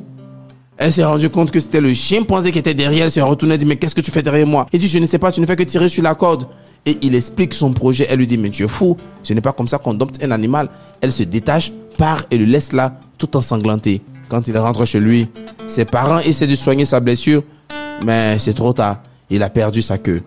elle 0.77 0.93
s'est 0.93 1.03
rendue 1.03 1.29
compte 1.29 1.51
que 1.51 1.59
c'était 1.59 1.81
le 1.81 1.93
chimpanzé 1.93 2.51
qui 2.51 2.59
était 2.59 2.73
derrière. 2.73 3.05
Elle 3.05 3.11
s'est 3.11 3.21
retournée 3.21 3.55
et 3.55 3.57
dit, 3.57 3.65
mais 3.65 3.77
qu'est-ce 3.77 3.95
que 3.95 4.01
tu 4.01 4.11
fais 4.11 4.21
derrière 4.21 4.45
moi? 4.45 4.67
Il 4.71 4.79
dit, 4.79 4.87
je 4.87 4.99
ne 4.99 5.05
sais 5.05 5.17
pas, 5.17 5.31
tu 5.31 5.41
ne 5.41 5.45
fais 5.45 5.55
que 5.55 5.63
tirer 5.63 5.89
sur 5.89 6.03
la 6.03 6.13
corde. 6.13 6.47
Et 6.85 6.97
il 7.01 7.15
explique 7.15 7.53
son 7.53 7.73
projet. 7.73 8.05
Elle 8.09 8.19
lui 8.19 8.27
dit, 8.27 8.37
mais 8.37 8.49
tu 8.49 8.63
es 8.63 8.67
fou. 8.67 8.95
Ce 9.23 9.33
n'est 9.33 9.41
pas 9.41 9.53
comme 9.53 9.67
ça 9.67 9.79
qu'on 9.79 9.95
dompte 9.95 10.23
un 10.23 10.31
animal. 10.31 10.69
Elle 11.01 11.11
se 11.11 11.23
détache, 11.23 11.71
part 11.97 12.25
et 12.29 12.37
le 12.37 12.45
laisse 12.45 12.73
là, 12.73 12.95
tout 13.17 13.35
ensanglanté. 13.35 14.01
Quand 14.29 14.47
il 14.47 14.57
rentre 14.57 14.85
chez 14.85 14.99
lui, 14.99 15.27
ses 15.65 15.85
parents 15.85 16.19
essaient 16.19 16.47
de 16.47 16.55
soigner 16.55 16.85
sa 16.85 16.99
blessure, 16.99 17.43
mais 18.05 18.37
c'est 18.39 18.53
trop 18.53 18.73
tard. 18.73 19.01
Il 19.29 19.41
a 19.41 19.49
perdu 19.49 19.81
sa 19.81 19.97
queue. 19.97 20.21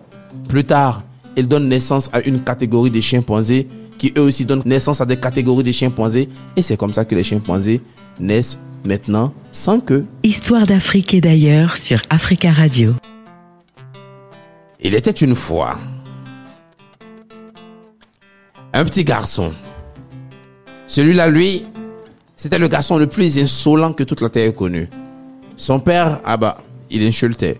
Plus 0.49 0.65
tard, 0.65 1.03
il 1.37 1.47
donne 1.47 1.69
naissance 1.69 2.09
à 2.11 2.19
une 2.21 2.41
catégorie 2.41 2.91
de 2.91 2.99
chimpanzés 2.99 3.67
qui 3.97 4.11
eux 4.17 4.21
aussi 4.21 4.45
donnent 4.45 4.63
naissance 4.65 4.99
à 4.99 5.05
des 5.05 5.17
catégories 5.17 5.63
de 5.63 5.71
chimpanzés. 5.71 6.27
Et 6.57 6.61
c'est 6.61 6.77
comme 6.77 6.93
ça 6.93 7.05
que 7.05 7.15
les 7.15 7.23
chimpanzés 7.23 7.81
naissent 8.19 8.57
maintenant 8.85 9.33
sans 9.51 9.79
queue. 9.79 10.05
Histoire 10.23 10.65
d'Afrique 10.65 11.13
et 11.13 11.21
d'ailleurs 11.21 11.77
sur 11.77 12.01
Africa 12.09 12.51
Radio. 12.51 12.93
Il 14.79 14.95
était 14.95 15.11
une 15.11 15.35
fois 15.35 15.77
un 18.73 18.85
petit 18.85 19.03
garçon. 19.03 19.51
Celui-là, 20.87 21.27
lui, 21.27 21.65
c'était 22.35 22.57
le 22.57 22.67
garçon 22.67 22.97
le 22.97 23.07
plus 23.07 23.37
insolent 23.37 23.93
que 23.93 24.03
toute 24.03 24.21
la 24.21 24.29
terre 24.29 24.47
ait 24.47 24.53
connu. 24.53 24.89
Son 25.57 25.79
père, 25.79 26.21
ah 26.25 26.37
bah, 26.37 26.57
il 26.89 27.03
insultait. 27.03 27.59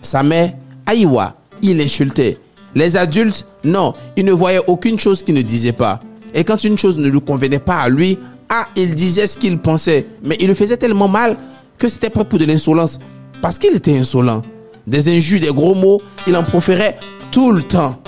Sa 0.00 0.22
mère, 0.22 0.52
Aïwa, 0.86 1.36
il 1.62 1.80
insultait. 1.80 2.38
Les 2.74 2.96
adultes, 2.96 3.46
non, 3.64 3.92
ils 4.16 4.24
ne 4.24 4.32
voyaient 4.32 4.62
aucune 4.66 4.98
chose 4.98 5.22
qu'il 5.22 5.34
ne 5.34 5.42
disait 5.42 5.72
pas. 5.72 5.98
Et 6.32 6.44
quand 6.44 6.62
une 6.62 6.78
chose 6.78 6.98
ne 6.98 7.08
lui 7.08 7.20
convenait 7.20 7.58
pas 7.58 7.80
à 7.80 7.88
lui, 7.88 8.18
ah, 8.52 8.66
il 8.74 8.96
disait 8.96 9.28
ce 9.28 9.38
qu'il 9.38 9.58
pensait. 9.58 10.06
Mais 10.24 10.36
il 10.40 10.48
le 10.48 10.54
faisait 10.54 10.76
tellement 10.76 11.06
mal 11.06 11.38
que 11.78 11.88
c'était 11.88 12.10
propre 12.10 12.36
de 12.36 12.44
l'insolence. 12.44 12.98
Parce 13.40 13.58
qu'il 13.58 13.74
était 13.76 13.96
insolent. 13.96 14.42
Des 14.88 15.16
injures, 15.16 15.40
des 15.40 15.52
gros 15.52 15.74
mots, 15.74 16.00
il 16.26 16.36
en 16.36 16.42
proférait 16.42 16.98
tout 17.30 17.52
le 17.52 17.62
temps. 17.62 18.02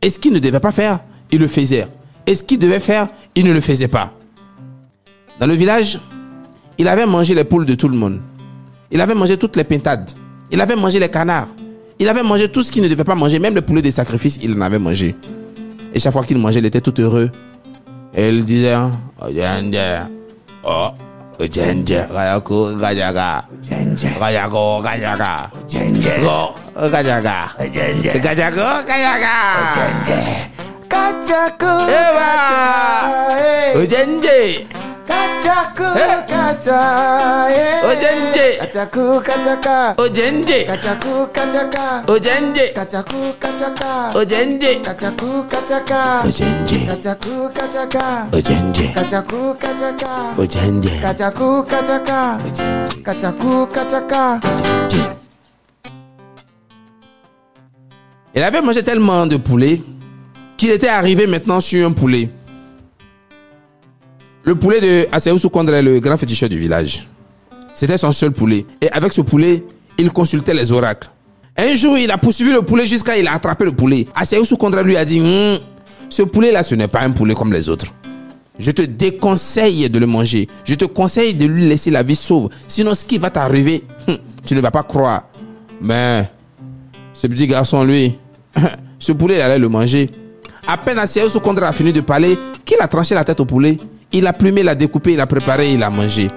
Et 0.00 0.08
ce 0.08 0.18
qu'il 0.20 0.32
ne 0.32 0.38
devait 0.38 0.60
pas 0.60 0.70
faire, 0.70 1.00
il 1.32 1.40
le 1.40 1.48
faisait. 1.48 1.88
Et 2.26 2.36
ce 2.36 2.44
qu'il 2.44 2.60
devait 2.60 2.78
faire, 2.78 3.08
il 3.34 3.44
ne 3.44 3.52
le 3.52 3.60
faisait 3.60 3.88
pas. 3.88 4.12
Dans 5.40 5.46
le 5.46 5.54
village, 5.54 6.00
il 6.78 6.86
avait 6.86 7.06
mangé 7.06 7.34
les 7.34 7.44
poules 7.44 7.66
de 7.66 7.74
tout 7.74 7.88
le 7.88 7.96
monde. 7.96 8.20
Il 8.92 9.00
avait 9.00 9.14
mangé 9.14 9.36
toutes 9.36 9.56
les 9.56 9.64
pintades. 9.64 10.10
Il 10.52 10.60
avait 10.60 10.76
mangé 10.76 11.00
les 11.00 11.08
canards. 11.08 11.48
Il 11.98 12.08
avait 12.08 12.22
mangé 12.22 12.48
tout 12.48 12.62
ce 12.62 12.70
qu'il 12.70 12.82
ne 12.82 12.88
devait 12.88 13.04
pas 13.04 13.16
manger, 13.16 13.40
même 13.40 13.54
les 13.54 13.60
poulets 13.60 13.82
des 13.82 13.90
sacrifices, 13.90 14.38
il 14.40 14.56
en 14.56 14.60
avait 14.60 14.78
mangé. 14.78 15.16
Et 15.92 15.98
chaque 16.00 16.12
fois 16.12 16.24
qu'il 16.24 16.38
mangeait, 16.38 16.60
il 16.60 16.66
était 16.66 16.80
tout 16.80 16.94
heureux. 17.00 17.30
LG야 18.14 18.90
어젠제. 19.18 20.00
어 20.62 20.92
어젠제. 21.40 22.06
그 22.08 22.14
가야 22.14 22.38
그 22.40 22.76
가자가. 22.78 23.46
어젠제. 23.60 24.14
가자고 24.18 24.82
가자가. 24.82 25.50
어젠제. 25.64 26.18
고 26.18 26.54
그 26.74 26.90
가자가. 26.90 27.54
그 27.56 27.64
어젠제. 27.64 28.20
가자고 28.20 28.56
가자가. 28.86 29.72
어젠제. 29.72 30.50
가자고 30.88 31.66
에바 31.90 33.28
어젠제. 33.76 34.66
Kachaku 35.10 35.82
Eh? 35.98 36.16
kacha, 36.30 36.78
eh. 37.50 37.88
Ojende, 37.90 38.46
Kachaku 38.60 39.20
kachaka. 39.26 39.94
Ojende, 39.98 40.64
Kachaku 40.64 41.26
kachaka. 41.32 41.84
Ojende, 42.08 42.64
Kachaku 42.74 43.20
kachaka. 43.40 44.12
Ojende, 44.14 44.70
Kachaku 44.84 45.44
kachaka. 45.50 46.00
Ojende, 46.24 46.78
Kachaku 48.94 49.54
kachaka. 49.58 50.36
Ojende, 50.38 50.90
Kachaku 51.02 51.62
kachaka. 51.70 52.38
Kachaku 53.04 53.66
kachaka. 53.66 54.40
Il 58.34 58.42
avait 58.44 58.62
mangé 58.62 58.82
tellement 58.84 59.26
de 59.26 59.36
poulet 59.36 59.82
qu'il 60.56 60.70
était 60.70 60.88
arrivé 60.88 61.26
maintenant 61.26 61.60
sur 61.60 61.84
un 61.86 61.92
poulet. 61.92 62.28
Le 64.44 64.54
poulet 64.54 64.80
de 64.80 65.06
Aseou 65.12 65.48
Kondre, 65.50 65.80
le 65.82 66.00
grand 66.00 66.16
féticheur 66.16 66.48
du 66.48 66.58
village. 66.58 67.06
C'était 67.74 67.98
son 67.98 68.12
seul 68.12 68.32
poulet. 68.32 68.64
Et 68.80 68.90
avec 68.90 69.12
ce 69.12 69.20
poulet, 69.20 69.64
il 69.98 70.10
consultait 70.10 70.54
les 70.54 70.72
oracles. 70.72 71.08
Un 71.56 71.74
jour, 71.74 71.98
il 71.98 72.10
a 72.10 72.16
poursuivi 72.18 72.52
le 72.52 72.62
poulet 72.62 72.86
jusqu'à 72.86 73.16
il 73.18 73.26
a 73.28 73.34
attrapé 73.34 73.64
le 73.64 73.72
poulet. 73.72 74.06
Aseou 74.14 74.56
Kondre 74.56 74.82
lui 74.82 74.96
a 74.96 75.04
dit 75.04 75.20
Hum, 75.20 75.58
Ce 76.08 76.22
poulet-là, 76.22 76.62
ce 76.62 76.74
n'est 76.74 76.88
pas 76.88 77.00
un 77.00 77.10
poulet 77.10 77.34
comme 77.34 77.52
les 77.52 77.68
autres. 77.68 77.86
Je 78.58 78.70
te 78.70 78.82
déconseille 78.82 79.88
de 79.88 79.98
le 79.98 80.06
manger. 80.06 80.48
Je 80.64 80.74
te 80.74 80.84
conseille 80.84 81.34
de 81.34 81.46
lui 81.46 81.66
laisser 81.66 81.90
la 81.90 82.02
vie 82.02 82.16
sauve. 82.16 82.48
Sinon, 82.66 82.94
ce 82.94 83.04
qui 83.04 83.18
va 83.18 83.30
t'arriver, 83.30 83.84
hum, 84.08 84.16
tu 84.44 84.54
ne 84.54 84.60
vas 84.60 84.70
pas 84.70 84.82
croire. 84.82 85.24
Mais 85.82 86.30
ce 87.12 87.26
petit 87.26 87.46
garçon, 87.46 87.84
lui, 87.84 88.18
ce 88.98 89.12
poulet, 89.12 89.36
il 89.36 89.40
allait 89.42 89.58
le 89.58 89.68
manger. 89.68 90.10
À 90.66 90.78
peine 90.78 90.98
Asiaou 90.98 91.28
Kondra 91.40 91.68
a 91.68 91.72
fini 91.72 91.92
de 91.92 92.00
parler, 92.00 92.38
qu'il 92.64 92.80
a 92.80 92.88
tranché 92.88 93.14
la 93.14 93.24
tête 93.24 93.40
au 93.40 93.44
poulet. 93.44 93.76
Il 94.12 94.26
a 94.26 94.32
plumé, 94.32 94.62
il 94.62 94.68
a 94.68 94.74
découpé, 94.74 95.12
il 95.12 95.20
a 95.20 95.26
préparé, 95.26 95.72
il 95.72 95.82
a 95.82 95.90
mangé. 95.90 96.30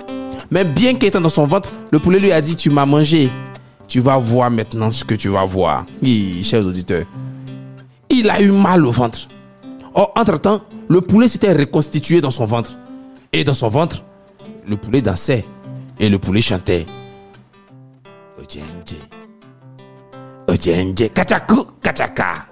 Mais 0.52 0.64
bien 0.64 0.94
qu'étant 0.96 1.22
dans 1.22 1.30
son 1.30 1.48
ventre, 1.48 1.72
le 1.92 2.00
poulet 2.00 2.20
lui 2.20 2.32
a 2.32 2.42
dit, 2.42 2.56
tu 2.56 2.70
m'as 2.70 2.86
mangé. 2.86 3.32
Tu 3.88 4.00
vas 4.00 4.18
voir 4.18 4.50
maintenant 4.52 4.92
ce 4.92 5.04
que 5.04 5.16
tu 5.16 5.30
vas 5.30 5.46
voir. 5.46 5.86
Oui, 6.02 6.42
chers 6.44 6.66
auditeurs. 6.66 7.06
Il 8.10 8.30
a 8.30 8.42
eu 8.42 8.52
mal 8.52 8.86
au 8.86 8.92
ventre. 8.92 9.28
Or, 9.94 10.12
entre-temps, 10.16 10.62
le 10.88 11.02
poulet 11.02 11.28
s'était 11.28 11.54
reconstitué 11.54 12.22
dans 12.22 12.32
son 12.32 12.46
ventre. 12.46 12.76
Et 13.32 13.44
dans 13.44 13.54
son 13.54 13.70
ventre, 13.70 14.04
le 14.68 14.78
poulet 14.78 15.02
dansait. 15.02 15.46
Et 16.00 16.10
le 16.10 16.20
poulet 16.20 16.42
chantait. 16.42 16.86
Ojenje. 18.38 18.98
Ojenje. 20.48 21.10
Kachaku, 21.10 21.66
kachaka. 21.82 22.48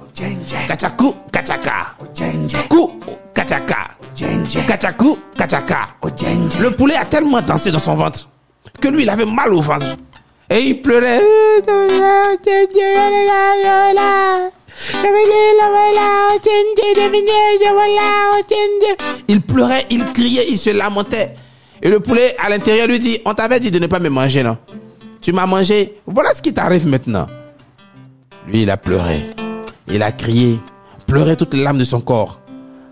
Kachaku, 0.68 1.16
kachaka. 1.32 1.96
Kou, 2.70 3.00
kachaka. 3.34 3.78
Kachaku, 4.68 5.18
kachaka. 5.38 5.88
Le 6.60 6.70
poulet 6.70 6.96
a 6.96 7.06
tellement 7.06 7.42
dansé 7.42 7.72
dans 7.72 7.80
son 7.80 7.96
ventre 7.96 8.28
que 8.82 8.88
lui, 8.88 9.04
il 9.04 9.10
avait 9.10 9.26
mal 9.26 9.54
au 9.54 9.62
ventre. 9.62 9.96
Et 10.50 10.60
il 10.60 10.82
pleurait. 10.82 11.22
Il 19.28 19.42
pleurait, 19.42 19.86
il 19.90 20.06
criait, 20.14 20.46
il 20.50 20.58
se 20.58 20.70
lamentait. 20.72 21.36
Et 21.82 21.90
le 21.90 22.00
poulet 22.00 22.36
à 22.38 22.50
l'intérieur 22.50 22.88
lui 22.88 23.00
dit, 23.00 23.20
on 23.26 23.34
t'avait 23.34 23.60
dit 23.60 23.72
de 23.72 23.80
ne 23.80 23.88
pas 23.88 24.00
me 24.00 24.10
manger, 24.10 24.44
non? 24.44 24.58
Tu 25.22 25.32
m'as 25.32 25.46
mangé, 25.46 26.00
voilà 26.06 26.34
ce 26.34 26.42
qui 26.42 26.54
t'arrive 26.54 26.88
maintenant. 26.88 27.28
Lui, 28.48 28.64
il 28.64 28.70
a 28.70 28.78
pleuré. 28.78 29.22
Il 29.94 30.02
a 30.04 30.12
crié, 30.12 30.58
pleuré 31.06 31.36
toutes 31.36 31.54
les 31.54 31.64
larmes 31.64 31.78
de 31.78 31.84
son 31.84 32.00
corps. 32.00 32.40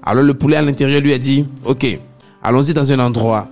Alors 0.04 0.24
le 0.24 0.34
poulet 0.34 0.58
à 0.58 0.62
l'intérieur 0.62 1.02
lui 1.02 1.14
a 1.14 1.18
dit, 1.18 1.46
ok, 1.66 2.00
allons-y 2.44 2.74
dans 2.74 2.92
un 2.92 3.00
endroit. 3.00 3.48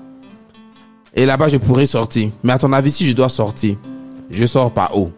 Et 1.13 1.25
là-bas, 1.25 1.47
je 1.47 1.57
pourrais 1.57 1.85
sortir. 1.85 2.29
Mais 2.43 2.51
à 2.51 2.57
ton 2.57 2.73
avis, 2.73 2.91
si 2.91 3.07
je 3.07 3.13
dois 3.13 3.29
sortir, 3.29 3.77
je 4.29 4.45
sors 4.45 4.71
par 4.71 4.97
où 4.97 5.11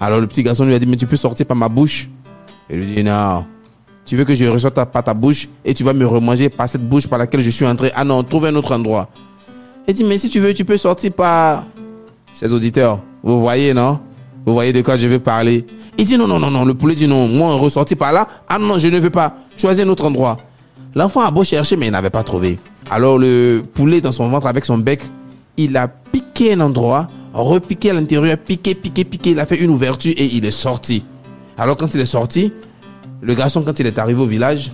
Alors 0.00 0.20
le 0.20 0.26
petit 0.26 0.42
garçon 0.42 0.64
lui 0.64 0.74
a 0.74 0.78
dit, 0.78 0.86
mais 0.86 0.96
tu 0.96 1.06
peux 1.06 1.16
sortir 1.16 1.46
par 1.46 1.56
ma 1.56 1.68
bouche 1.68 2.08
Il 2.70 2.76
lui 2.78 2.94
dit, 2.94 3.04
non. 3.04 3.44
Tu 4.04 4.16
veux 4.16 4.24
que 4.24 4.34
je 4.34 4.44
ressorte 4.44 4.74
par 4.74 5.02
ta 5.02 5.14
bouche 5.14 5.48
et 5.64 5.74
tu 5.74 5.82
vas 5.82 5.92
me 5.92 6.06
remanger 6.06 6.50
par 6.50 6.68
cette 6.68 6.86
bouche 6.86 7.08
par 7.08 7.18
laquelle 7.18 7.40
je 7.40 7.50
suis 7.50 7.66
entré. 7.66 7.90
Ah 7.94 8.04
non, 8.04 8.22
trouve 8.22 8.46
un 8.46 8.54
autre 8.54 8.74
endroit. 8.74 9.08
Il 9.88 9.94
dit, 9.94 10.04
mais 10.04 10.18
si 10.18 10.28
tu 10.30 10.40
veux, 10.40 10.54
tu 10.54 10.64
peux 10.64 10.76
sortir 10.76 11.12
par... 11.12 11.64
Chers 12.38 12.52
auditeurs, 12.52 13.00
vous 13.22 13.40
voyez, 13.40 13.74
non? 13.74 14.00
Vous 14.46 14.52
voyez 14.52 14.72
de 14.72 14.82
quoi 14.82 14.96
je 14.96 15.06
veux 15.06 15.18
parler? 15.18 15.64
Il 15.96 16.04
dit, 16.04 16.18
non, 16.18 16.26
non, 16.26 16.38
non, 16.38 16.50
non. 16.50 16.64
Le 16.64 16.74
poulet 16.74 16.94
dit, 16.94 17.08
non, 17.08 17.28
moi, 17.28 17.54
on 17.54 17.58
ressortit 17.58 17.96
par 17.96 18.12
là. 18.12 18.28
Ah 18.48 18.58
non, 18.58 18.78
je 18.78 18.88
ne 18.88 18.98
veux 18.98 19.10
pas. 19.10 19.36
Choisis 19.56 19.84
un 19.84 19.88
autre 19.88 20.04
endroit. 20.04 20.36
L'enfant 20.94 21.22
a 21.22 21.30
beau 21.30 21.44
chercher, 21.44 21.76
mais 21.76 21.86
il 21.86 21.92
n'avait 21.92 22.10
pas 22.10 22.22
trouvé. 22.22 22.58
Alors 22.90 23.18
le 23.18 23.62
poulet 23.74 24.00
dans 24.00 24.12
son 24.12 24.28
ventre 24.28 24.46
avec 24.46 24.64
son 24.64 24.78
bec, 24.78 25.02
il 25.56 25.76
a 25.76 25.88
piqué 25.88 26.52
un 26.52 26.60
endroit, 26.60 27.06
repiqué 27.32 27.90
à 27.90 27.94
l'intérieur, 27.94 28.36
piqué, 28.38 28.74
piqué, 28.74 29.04
piqué. 29.04 29.30
Il 29.30 29.40
a 29.40 29.46
fait 29.46 29.60
une 29.60 29.70
ouverture 29.70 30.12
et 30.16 30.26
il 30.26 30.44
est 30.44 30.50
sorti. 30.50 31.02
Alors 31.56 31.76
quand 31.76 31.94
il 31.94 32.00
est 32.00 32.06
sorti, 32.06 32.52
le 33.22 33.34
garçon, 33.34 33.62
quand 33.62 33.78
il 33.80 33.86
est 33.86 33.98
arrivé 33.98 34.20
au 34.20 34.26
village, 34.26 34.70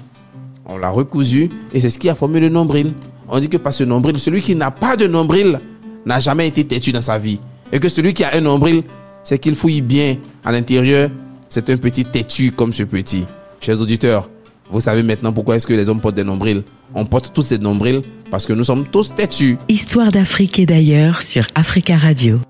on 0.66 0.76
l'a 0.76 0.90
recousu 0.90 1.48
et 1.72 1.80
c'est 1.80 1.90
ce 1.90 1.98
qui 1.98 2.10
a 2.10 2.14
formé 2.14 2.40
le 2.40 2.48
nombril. 2.48 2.92
On 3.28 3.38
dit 3.38 3.48
que 3.48 3.56
par 3.56 3.72
ce 3.72 3.84
nombril, 3.84 4.18
celui 4.18 4.40
qui 4.40 4.54
n'a 4.56 4.70
pas 4.70 4.96
de 4.96 5.06
nombril 5.06 5.58
n'a 6.04 6.20
jamais 6.20 6.48
été 6.48 6.64
têtu 6.64 6.92
dans 6.92 7.00
sa 7.00 7.18
vie. 7.18 7.40
Et 7.72 7.78
que 7.78 7.88
celui 7.88 8.12
qui 8.12 8.24
a 8.24 8.34
un 8.34 8.40
nombril, 8.40 8.82
c'est 9.22 9.38
qu'il 9.38 9.54
fouille 9.54 9.82
bien 9.82 10.16
à 10.44 10.52
l'intérieur. 10.52 11.10
C'est 11.48 11.68
un 11.70 11.76
petit 11.76 12.04
têtu 12.04 12.52
comme 12.52 12.72
ce 12.72 12.84
petit. 12.84 13.24
Chers 13.60 13.80
auditeurs, 13.80 14.30
vous 14.70 14.80
savez 14.80 15.02
maintenant 15.02 15.32
pourquoi 15.32 15.56
est-ce 15.56 15.66
que 15.66 15.74
les 15.74 15.88
hommes 15.88 16.00
portent 16.00 16.14
des 16.14 16.24
nombrils. 16.24 16.62
On 16.94 17.04
porte 17.04 17.32
tous 17.34 17.48
des 17.48 17.58
nombrils 17.58 18.02
parce 18.30 18.46
que 18.46 18.52
nous 18.52 18.64
sommes 18.64 18.86
tous 18.86 19.14
têtus. 19.14 19.58
Histoire 19.68 20.12
d'Afrique 20.12 20.58
et 20.58 20.66
d'ailleurs 20.66 21.22
sur 21.22 21.44
Africa 21.54 21.96
Radio. 21.96 22.40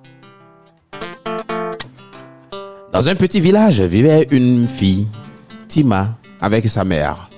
Dans 2.92 3.08
un 3.08 3.14
petit 3.14 3.40
village 3.40 3.80
vivait 3.80 4.26
une 4.30 4.66
fille, 4.66 5.06
Tima, 5.68 6.18
avec 6.40 6.68
sa 6.68 6.84
mère. 6.84 7.30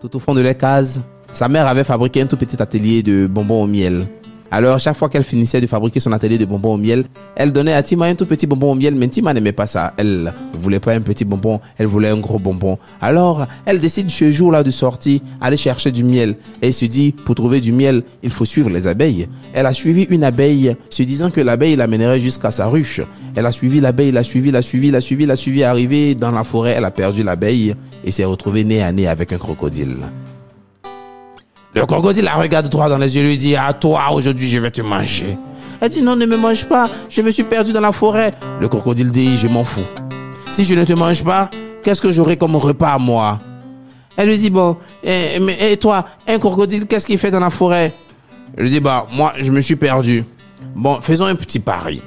Tout 0.00 0.16
au 0.16 0.20
fond 0.20 0.32
de 0.32 0.40
la 0.40 0.54
case, 0.54 1.04
sa 1.32 1.48
mère 1.48 1.66
avait 1.66 1.84
fabriqué 1.84 2.22
un 2.22 2.26
tout 2.26 2.36
petit 2.36 2.60
atelier 2.62 3.02
de 3.02 3.26
bonbons 3.26 3.64
au 3.64 3.66
miel. 3.66 4.06
Alors, 4.50 4.78
chaque 4.78 4.96
fois 4.96 5.08
qu'elle 5.08 5.24
finissait 5.24 5.60
de 5.60 5.66
fabriquer 5.66 6.00
son 6.00 6.12
atelier 6.12 6.38
de 6.38 6.44
bonbons 6.44 6.74
au 6.74 6.78
miel, 6.78 7.04
elle 7.34 7.52
donnait 7.52 7.72
à 7.72 7.82
Tima 7.82 8.06
un 8.06 8.14
tout 8.14 8.26
petit 8.26 8.46
bonbon 8.46 8.72
au 8.72 8.74
miel, 8.74 8.94
mais 8.94 9.08
Tima 9.08 9.34
n'aimait 9.34 9.52
pas 9.52 9.66
ça. 9.66 9.92
Elle 9.96 10.32
voulait 10.58 10.80
pas 10.80 10.94
un 10.94 11.00
petit 11.00 11.24
bonbon, 11.24 11.60
elle 11.78 11.86
voulait 11.86 12.08
un 12.08 12.18
gros 12.18 12.38
bonbon. 12.38 12.78
Alors, 13.00 13.46
elle 13.64 13.80
décide 13.80 14.08
ce 14.10 14.30
jour-là 14.30 14.62
de 14.62 14.70
sortir, 14.70 15.20
aller 15.40 15.56
chercher 15.56 15.90
du 15.90 16.04
miel. 16.04 16.36
Et 16.62 16.72
se 16.72 16.84
dit, 16.84 17.12
pour 17.12 17.34
trouver 17.34 17.60
du 17.60 17.72
miel, 17.72 18.02
il 18.22 18.30
faut 18.30 18.44
suivre 18.44 18.70
les 18.70 18.86
abeilles. 18.86 19.28
Elle 19.52 19.66
a 19.66 19.74
suivi 19.74 20.04
une 20.10 20.24
abeille, 20.24 20.76
se 20.90 21.02
disant 21.02 21.30
que 21.30 21.40
l'abeille 21.40 21.76
l'amènerait 21.76 22.20
jusqu'à 22.20 22.50
sa 22.50 22.66
ruche. 22.66 23.00
Elle 23.34 23.46
a 23.46 23.52
suivi 23.52 23.80
l'abeille, 23.80 24.12
l'a 24.12 24.24
suivi, 24.24 24.50
l'a 24.50 24.62
suivi, 24.62 24.90
l'a 24.90 25.00
suivi, 25.00 25.26
l'a 25.26 25.36
suivi. 25.36 25.64
Arrivée 25.64 26.14
dans 26.14 26.30
la 26.30 26.44
forêt, 26.44 26.74
elle 26.76 26.84
a 26.84 26.90
perdu 26.90 27.22
l'abeille 27.22 27.74
et 28.04 28.10
s'est 28.10 28.24
retrouvée 28.24 28.64
nez 28.64 28.82
à 28.82 28.92
nez 28.92 29.08
avec 29.08 29.32
un 29.32 29.38
crocodile. 29.38 29.96
Le 31.76 31.84
crocodile 31.84 32.24
la 32.24 32.36
regarde 32.36 32.70
droit 32.70 32.88
dans 32.88 32.96
les 32.96 33.16
yeux 33.16 33.22
et 33.22 33.26
lui 33.26 33.36
dit 33.36 33.54
À 33.54 33.74
toi, 33.74 34.10
aujourd'hui, 34.10 34.48
je 34.48 34.58
vais 34.58 34.70
te 34.70 34.80
manger. 34.80 35.36
Elle 35.78 35.90
dit 35.90 36.00
Non, 36.00 36.16
ne 36.16 36.24
me 36.24 36.38
mange 36.38 36.64
pas, 36.64 36.88
je 37.10 37.20
me 37.20 37.30
suis 37.30 37.42
perdu 37.42 37.74
dans 37.74 37.82
la 37.82 37.92
forêt. 37.92 38.32
Le 38.60 38.66
crocodile 38.66 39.10
dit 39.10 39.36
Je 39.36 39.46
m'en 39.46 39.62
fous. 39.62 39.84
Si 40.52 40.64
je 40.64 40.72
ne 40.72 40.84
te 40.86 40.94
mange 40.94 41.22
pas, 41.22 41.50
qu'est-ce 41.82 42.00
que 42.00 42.10
j'aurai 42.10 42.38
comme 42.38 42.56
repas 42.56 42.94
à 42.94 42.98
moi? 42.98 43.38
Elle 44.16 44.28
lui 44.30 44.38
dit 44.38 44.48
Bon, 44.48 44.78
et, 45.04 45.38
mais, 45.38 45.72
et 45.72 45.76
toi, 45.76 46.06
un 46.26 46.38
crocodile, 46.38 46.86
qu'est-ce 46.86 47.06
qu'il 47.06 47.18
fait 47.18 47.30
dans 47.30 47.40
la 47.40 47.50
forêt? 47.50 47.92
Elle 48.56 48.64
lui 48.64 48.70
dit 48.70 48.80
Bah, 48.80 49.06
moi, 49.12 49.34
je 49.38 49.52
me 49.52 49.60
suis 49.60 49.76
perdu. 49.76 50.24
Bon, 50.74 50.98
faisons 51.02 51.26
un 51.26 51.34
petit 51.34 51.60
pari. 51.60 52.00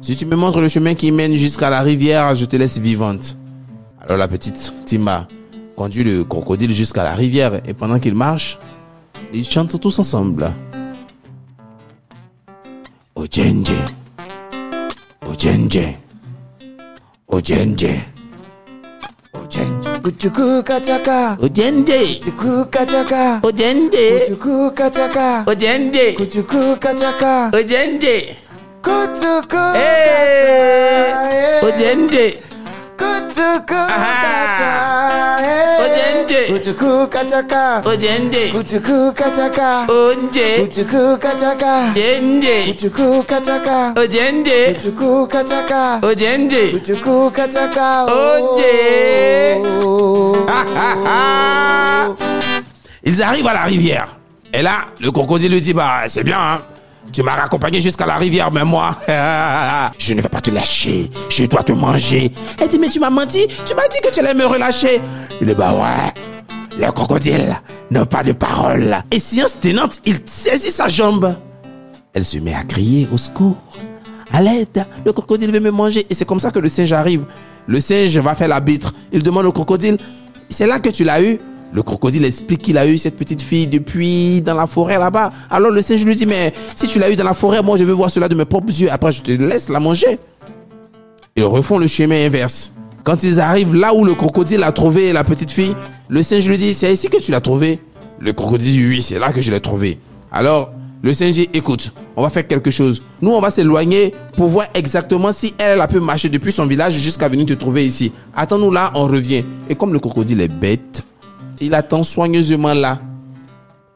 Si 0.00 0.16
tu 0.16 0.26
me 0.26 0.34
montres 0.34 0.60
le 0.60 0.66
chemin 0.66 0.94
qui 0.94 1.12
mène 1.12 1.36
jusqu'à 1.36 1.70
la 1.70 1.82
rivière, 1.82 2.34
je 2.34 2.44
te 2.44 2.56
laisse 2.56 2.78
vivante. 2.78 3.36
Alors 4.00 4.16
la 4.16 4.26
petite 4.26 4.74
Tima 4.84 5.28
conduit 5.76 6.02
le 6.02 6.24
crocodile 6.24 6.72
jusqu'à 6.72 7.04
la 7.04 7.14
rivière 7.14 7.60
et 7.68 7.72
pendant 7.72 8.00
qu'il 8.00 8.16
marche, 8.16 8.58
ils 9.32 9.44
chantent 9.44 9.80
tous 9.80 9.98
ensemble. 9.98 10.52
Ojenje. 13.14 13.76
Ojenje. 15.26 15.96
Ojenje. 17.28 18.00
Ojenje. 19.32 19.90
Kuchuku 20.02 20.62
kataka. 20.64 21.36
Ojenje. 21.40 22.20
Kuchuku 22.20 22.66
kataka. 22.70 23.40
Ojenje. 23.42 24.22
Kuchuku 26.16 26.76
kataka. 26.80 27.50
Ojenje. 27.56 28.36
Kataka. 33.02 33.82
Kataka. 39.14 39.86
Onje. 39.88 40.68
Kataka. 40.74 41.94
Kataka. 43.28 43.92
Kataka. 45.28 46.00
Kataka. 47.36 48.08
Ils 53.04 53.22
arrivent 53.22 53.48
à 53.48 53.54
la 53.54 53.62
rivière. 53.64 54.16
Et 54.54 54.62
là, 54.62 54.86
le 55.00 55.10
crocodile 55.10 55.50
lui 55.50 55.60
dit, 55.60 55.74
bah, 55.74 56.02
c'est 56.06 56.24
bien, 56.24 56.38
hein. 56.38 56.62
Tu 57.12 57.22
m'as 57.22 57.34
raccompagné 57.34 57.80
jusqu'à 57.82 58.06
la 58.06 58.16
rivière, 58.16 58.50
mais 58.50 58.64
moi, 58.64 58.96
je 59.98 60.14
ne 60.14 60.22
vais 60.22 60.28
pas 60.28 60.40
te 60.40 60.50
lâcher. 60.50 61.10
Je 61.28 61.44
dois 61.44 61.62
te 61.62 61.72
manger. 61.72 62.32
Elle 62.58 62.68
dit, 62.68 62.78
mais 62.78 62.88
tu 62.88 63.00
m'as 63.00 63.10
menti. 63.10 63.46
Tu 63.66 63.74
m'as 63.74 63.86
dit 63.88 63.98
que 64.02 64.10
tu 64.10 64.20
allais 64.20 64.34
me 64.34 64.46
relâcher. 64.46 65.00
Il 65.40 65.46
dit, 65.46 65.54
bah 65.54 65.74
ouais. 65.74 66.12
Le 66.78 66.90
crocodile 66.90 67.54
n'a 67.90 68.06
pas 68.06 68.22
de 68.22 68.32
parole. 68.32 68.96
Et 69.10 69.18
science 69.18 69.60
tenante, 69.60 70.00
il 70.06 70.20
saisit 70.24 70.70
sa 70.70 70.88
jambe. 70.88 71.36
Elle 72.14 72.24
se 72.24 72.38
met 72.38 72.54
à 72.54 72.62
crier 72.62 73.06
au 73.12 73.18
secours. 73.18 73.58
À 74.32 74.40
l'aide, 74.40 74.86
le 75.04 75.12
crocodile 75.12 75.52
veut 75.52 75.60
me 75.60 75.70
manger. 75.70 76.06
Et 76.08 76.14
c'est 76.14 76.24
comme 76.24 76.40
ça 76.40 76.50
que 76.50 76.58
le 76.58 76.70
singe 76.70 76.92
arrive. 76.94 77.24
Le 77.66 77.78
singe 77.80 78.16
va 78.18 78.34
faire 78.34 78.48
l'arbitre. 78.48 78.94
Il 79.12 79.22
demande 79.22 79.44
au 79.44 79.52
crocodile, 79.52 79.98
c'est 80.48 80.66
là 80.66 80.78
que 80.78 80.88
tu 80.88 81.04
l'as 81.04 81.22
eu? 81.22 81.38
Le 81.72 81.82
crocodile 81.82 82.24
explique 82.24 82.62
qu'il 82.62 82.76
a 82.76 82.86
eu 82.86 82.98
cette 82.98 83.16
petite 83.16 83.40
fille 83.40 83.66
depuis 83.66 84.42
dans 84.42 84.54
la 84.54 84.66
forêt 84.66 84.98
là-bas. 84.98 85.32
Alors 85.50 85.70
le 85.70 85.80
singe 85.80 86.04
lui 86.04 86.14
dit, 86.14 86.26
mais 86.26 86.52
si 86.76 86.86
tu 86.86 86.98
l'as 86.98 87.10
eu 87.10 87.16
dans 87.16 87.24
la 87.24 87.32
forêt, 87.34 87.62
moi 87.62 87.78
je 87.78 87.84
veux 87.84 87.94
voir 87.94 88.10
cela 88.10 88.28
de 88.28 88.34
mes 88.34 88.44
propres 88.44 88.68
yeux. 88.68 88.88
Après, 88.90 89.10
je 89.10 89.22
te 89.22 89.30
laisse 89.30 89.70
la 89.70 89.80
manger. 89.80 90.18
Ils 91.34 91.44
refont 91.44 91.78
le 91.78 91.86
chemin 91.86 92.26
inverse. 92.26 92.72
Quand 93.04 93.22
ils 93.22 93.40
arrivent 93.40 93.74
là 93.74 93.94
où 93.94 94.04
le 94.04 94.14
crocodile 94.14 94.62
a 94.62 94.70
trouvé 94.70 95.12
la 95.14 95.24
petite 95.24 95.50
fille, 95.50 95.74
le 96.08 96.22
singe 96.22 96.46
lui 96.46 96.58
dit, 96.58 96.74
c'est 96.74 96.92
ici 96.92 97.08
que 97.08 97.16
tu 97.16 97.30
l'as 97.30 97.40
trouvée 97.40 97.80
Le 98.20 98.34
crocodile 98.34 98.72
dit, 98.72 98.86
oui, 98.86 99.02
c'est 99.02 99.18
là 99.18 99.32
que 99.32 99.40
je 99.40 99.50
l'ai 99.50 99.60
trouvée. 99.60 99.98
Alors, 100.30 100.72
le 101.02 101.14
singe 101.14 101.32
dit, 101.32 101.48
écoute, 101.54 101.92
on 102.16 102.22
va 102.22 102.28
faire 102.28 102.46
quelque 102.46 102.70
chose. 102.70 103.02
Nous, 103.22 103.30
on 103.30 103.40
va 103.40 103.50
s'éloigner 103.50 104.14
pour 104.36 104.48
voir 104.48 104.66
exactement 104.74 105.32
si 105.32 105.54
elle, 105.58 105.70
elle 105.70 105.80
a 105.80 105.88
pu 105.88 106.00
marcher 106.00 106.28
depuis 106.28 106.52
son 106.52 106.66
village 106.66 106.92
jusqu'à 106.92 107.28
venir 107.28 107.46
te 107.46 107.54
trouver 107.54 107.84
ici. 107.86 108.12
Attends-nous 108.36 108.70
là, 108.70 108.92
on 108.94 109.06
revient. 109.06 109.42
Et 109.70 109.74
comme 109.74 109.94
le 109.94 109.98
crocodile 109.98 110.42
est 110.42 110.48
bête, 110.48 111.02
il 111.62 111.74
attend 111.74 112.02
soigneusement 112.02 112.74
là. 112.74 113.00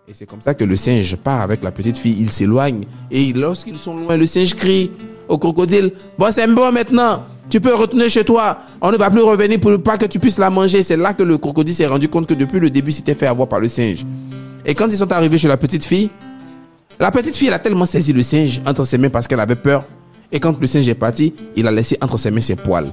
Et 0.09 0.15
c'est 0.15 0.27
comme 0.27 0.41
ça 0.41 0.55
que 0.55 0.65
le 0.65 0.77
singe 0.77 1.17
part 1.17 1.41
avec 1.41 1.65
la 1.65 1.73
petite 1.73 1.97
fille. 1.97 2.17
Il 2.19 2.31
s'éloigne. 2.31 2.85
Et 3.11 3.33
lorsqu'ils 3.33 3.79
sont 3.79 3.97
loin, 3.97 4.17
le 4.17 4.27
singe 4.27 4.55
crie 4.55 4.93
au 5.29 5.37
crocodile, 5.37 5.93
bon, 6.17 6.31
c'est 6.31 6.47
bon 6.47 6.71
maintenant. 6.71 7.25
Tu 7.51 7.61
peux 7.61 7.75
retourner 7.75 8.09
chez 8.09 8.25
toi. 8.25 8.59
On 8.81 8.93
ne 8.93 8.97
va 8.97 9.11
plus 9.11 9.23
revenir 9.23 9.59
pour 9.59 9.81
pas 9.83 9.99
que 9.99 10.07
tu 10.07 10.19
puisses 10.19 10.39
la 10.39 10.51
manger. 10.51 10.83
C'est 10.83 10.97
là 10.97 11.13
que 11.13 11.25
le 11.25 11.39
crocodile 11.39 11.75
s'est 11.75 11.87
rendu 11.87 12.09
compte 12.09 12.27
que 12.27 12.35
depuis 12.35 12.61
le 12.61 12.71
début, 12.71 12.93
s'était 12.93 13.15
fait 13.15 13.27
avoir 13.27 13.49
par 13.49 13.59
le 13.59 13.69
singe. 13.69 14.07
Et 14.65 14.75
quand 14.75 14.87
ils 14.87 14.97
sont 14.97 15.11
arrivés 15.11 15.39
chez 15.39 15.49
la 15.49 15.57
petite 15.57 15.85
fille, 15.85 16.11
la 16.99 17.11
petite 17.11 17.37
fille, 17.37 17.51
a 17.51 17.59
tellement 17.59 17.87
saisi 17.87 18.13
le 18.13 18.23
singe 18.23 18.61
entre 18.67 18.85
ses 18.85 18.99
mains 18.99 19.11
parce 19.11 19.27
qu'elle 19.27 19.41
avait 19.41 19.57
peur. 19.57 19.85
Et 20.33 20.41
quand 20.41 20.61
le 20.61 20.67
singe 20.67 20.89
est 20.89 20.95
parti, 20.95 21.35
il 21.57 21.67
a 21.67 21.71
laissé 21.71 21.99
entre 22.01 22.17
ses 22.17 22.31
mains 22.31 22.41
ses 22.41 22.57
poils. 22.57 22.93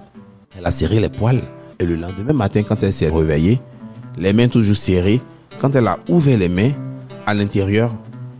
Elle 0.57 0.65
a 0.65 0.71
serré 0.71 0.99
les 0.99 1.09
poils. 1.09 1.41
Et 1.79 1.86
le 1.86 1.95
lendemain 1.95 2.33
matin, 2.33 2.62
quand 2.63 2.81
elle 2.83 2.93
s'est 2.93 3.09
réveillée, 3.09 3.59
les 4.17 4.34
mains 4.34 4.47
toujours 4.47 4.76
serrées, 4.76 5.21
quand 5.60 5.76
elle 5.76 5.88
a 5.88 5.97
ouvert 6.10 6.38
les 6.38 6.49
mains, 6.49 6.71
à 7.26 7.34
l'intérieur, 7.34 7.91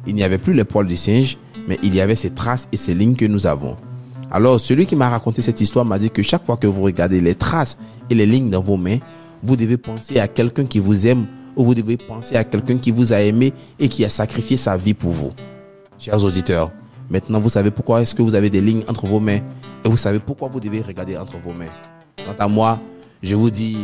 il 0.06 0.16
n'y 0.16 0.24
avait 0.24 0.38
plus 0.38 0.54
les 0.54 0.64
poils 0.64 0.88
du 0.88 0.96
singe, 0.96 1.38
mais 1.68 1.78
il 1.84 1.96
y 1.96 2.02
avait 2.02 2.16
ces 2.16 2.32
traces 2.32 2.68
et 2.72 2.78
ces 2.78 2.94
lignes 2.94 3.16
que 3.16 3.26
nous 3.26 3.48
avons. 3.48 3.78
Alors, 4.32 4.60
celui 4.60 4.86
qui 4.86 4.96
m'a 4.96 5.10
raconté 5.10 5.42
cette 5.42 5.62
histoire 5.62 5.86
m'a 5.86 6.00
dit 6.00 6.10
que 6.10 6.24
chaque 6.24 6.46
fois 6.46 6.58
que 6.58 6.68
vous 6.68 6.82
regardez 6.82 7.22
les 7.22 7.36
traces 7.36 7.78
et 8.10 8.16
les 8.16 8.26
lignes 8.26 8.50
dans 8.50 8.62
vos 8.62 8.78
mains, 8.78 8.98
vous 9.44 9.56
devez 9.56 9.78
penser 9.78 10.20
à 10.20 10.28
quelqu'un 10.28 10.66
qui 10.66 10.80
vous 10.80 11.08
aime 11.08 11.26
ou 11.56 11.64
vous 11.64 11.76
devez 11.76 11.98
penser 11.98 12.36
à 12.36 12.44
quelqu'un 12.44 12.78
qui 12.78 12.92
vous 12.92 13.14
a 13.14 13.22
aimé 13.22 13.54
et 13.80 13.90
qui 13.90 14.04
a 14.04 14.10
sacrifié 14.10 14.58
sa 14.58 14.76
vie 14.76 14.94
pour 14.94 15.12
vous. 15.12 15.32
Chers 16.00 16.24
auditeurs, 16.24 16.72
maintenant 17.10 17.40
vous 17.40 17.50
savez 17.50 17.70
pourquoi 17.70 18.02
est-ce 18.02 18.16
que 18.16 18.22
vous 18.22 18.36
avez 18.36 18.50
des 18.50 18.62
lignes 18.62 18.84
entre 18.88 19.06
vos 19.06 19.20
mains 19.20 19.42
et 19.86 19.90
vous 19.90 19.98
savez 19.98 20.20
pourquoi 20.20 20.48
vous 20.48 20.60
devez 20.60 20.82
regarder 20.82 21.18
entre 21.18 21.38
vos 21.38 21.54
mains. 21.54 21.72
Quant 22.26 22.36
à 22.40 22.48
moi, 22.48 22.80
je 23.22 23.36
vous 23.36 23.50
dis 23.50 23.78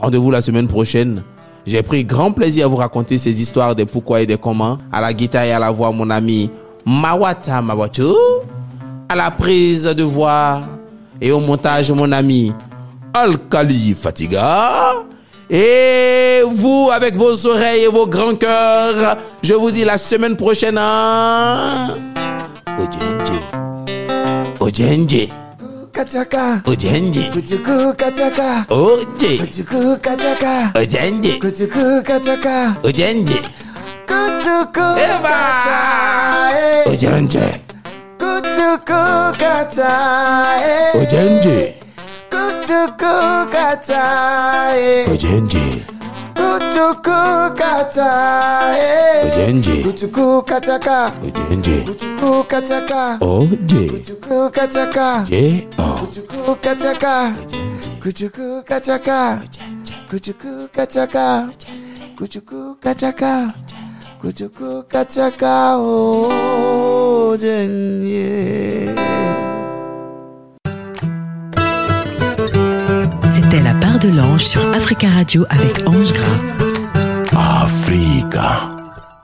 rendez-vous 0.00 0.30
la 0.30 0.42
semaine 0.42 0.68
prochaine. 0.68 1.22
J'ai 1.66 1.82
pris 1.82 2.04
grand 2.04 2.30
plaisir 2.32 2.66
à 2.66 2.68
vous 2.68 2.76
raconter 2.76 3.18
ces 3.18 3.40
histoires 3.40 3.74
des 3.74 3.86
pourquoi 3.86 4.20
et 4.20 4.26
des 4.26 4.36
comment. 4.36 4.78
À 4.92 5.00
la 5.00 5.12
guitare 5.12 5.44
et 5.44 5.52
à 5.52 5.58
la 5.58 5.70
voix, 5.70 5.90
mon 5.90 6.08
ami 6.10 6.50
Mawata 6.84 7.60
Mawatu. 7.60 8.02
À 9.08 9.16
la 9.16 9.30
prise 9.30 9.84
de 9.84 10.02
voix 10.02 10.60
et 11.20 11.32
au 11.32 11.40
montage, 11.40 11.90
mon 11.90 12.10
ami 12.12 12.52
Alkali 13.12 13.94
Fatiga. 13.94 14.70
Et 15.50 16.42
vous, 16.52 16.90
avec 16.92 17.16
vos 17.16 17.46
oreilles 17.46 17.84
et 17.84 17.88
vos 17.88 18.06
grands 18.06 18.34
cœurs, 18.34 19.16
je 19.42 19.54
vous 19.54 19.70
dis 19.70 19.84
la 19.84 19.98
semaine 19.98 20.36
prochaine. 20.36 20.76
Hein? 20.78 21.88
Ojenje. 24.60 25.28
Kataka. 25.96 26.60
Ojenje. 26.66 27.30
Kutuku 27.32 27.94
kataka. 27.96 28.66
Oje. 28.68 29.38
Kutuku 29.38 29.96
kataka. 30.02 30.72
Ojenje. 30.74 31.32
Kutuku 31.40 32.02
kataka. 32.04 32.76
Ojenje. 32.84 33.38
Kutuku 34.06 34.86
Eva. 35.00 35.38
kata. 39.38 39.90
eh. 40.60 41.00
Ojenje. 41.00 41.74
Kutuku 42.30 43.14
kata. 43.52 44.02
eh. 44.76 45.08
Ojenje. 45.12 45.85
Kutuku 46.56 47.18
kata. 47.56 48.10
eh. 48.78 49.26
Ojenje. 49.26 49.82
Kutuku 49.82 50.42
kata. 50.42 50.74
eh. 50.74 51.12
Ojenje. 51.24 51.80
Kutuku 51.80 52.44
kataka. 52.48 53.18
Ojenje. 53.20 53.90
Kutuku 53.90 54.50
kataka. 54.50 55.20
Oje. 55.20 55.20
Kutuku 55.20 55.20
kataka. 55.20 55.24
Je. 55.28 55.68
O. 55.78 55.82
Kutuku 56.00 56.56
kataka. 56.62 57.32
Ojenje. 57.44 57.88
Kutuku 60.08 60.68
kataka. 60.80 61.42
Ojenje. 61.44 62.04
Kutuku 62.18 62.76
kataka. 62.82 63.52
Kutuku 64.20 64.82
kataka. 64.88 65.76
C'était 73.56 73.68
La 73.68 73.74
part 73.74 73.98
de 73.98 74.08
l'ange 74.08 74.44
sur 74.44 74.60
Africa 74.74 75.08
Radio 75.08 75.46
avec 75.48 75.88
Ange 75.88 76.12
Gras. 76.12 77.62
Africa. 77.62 78.75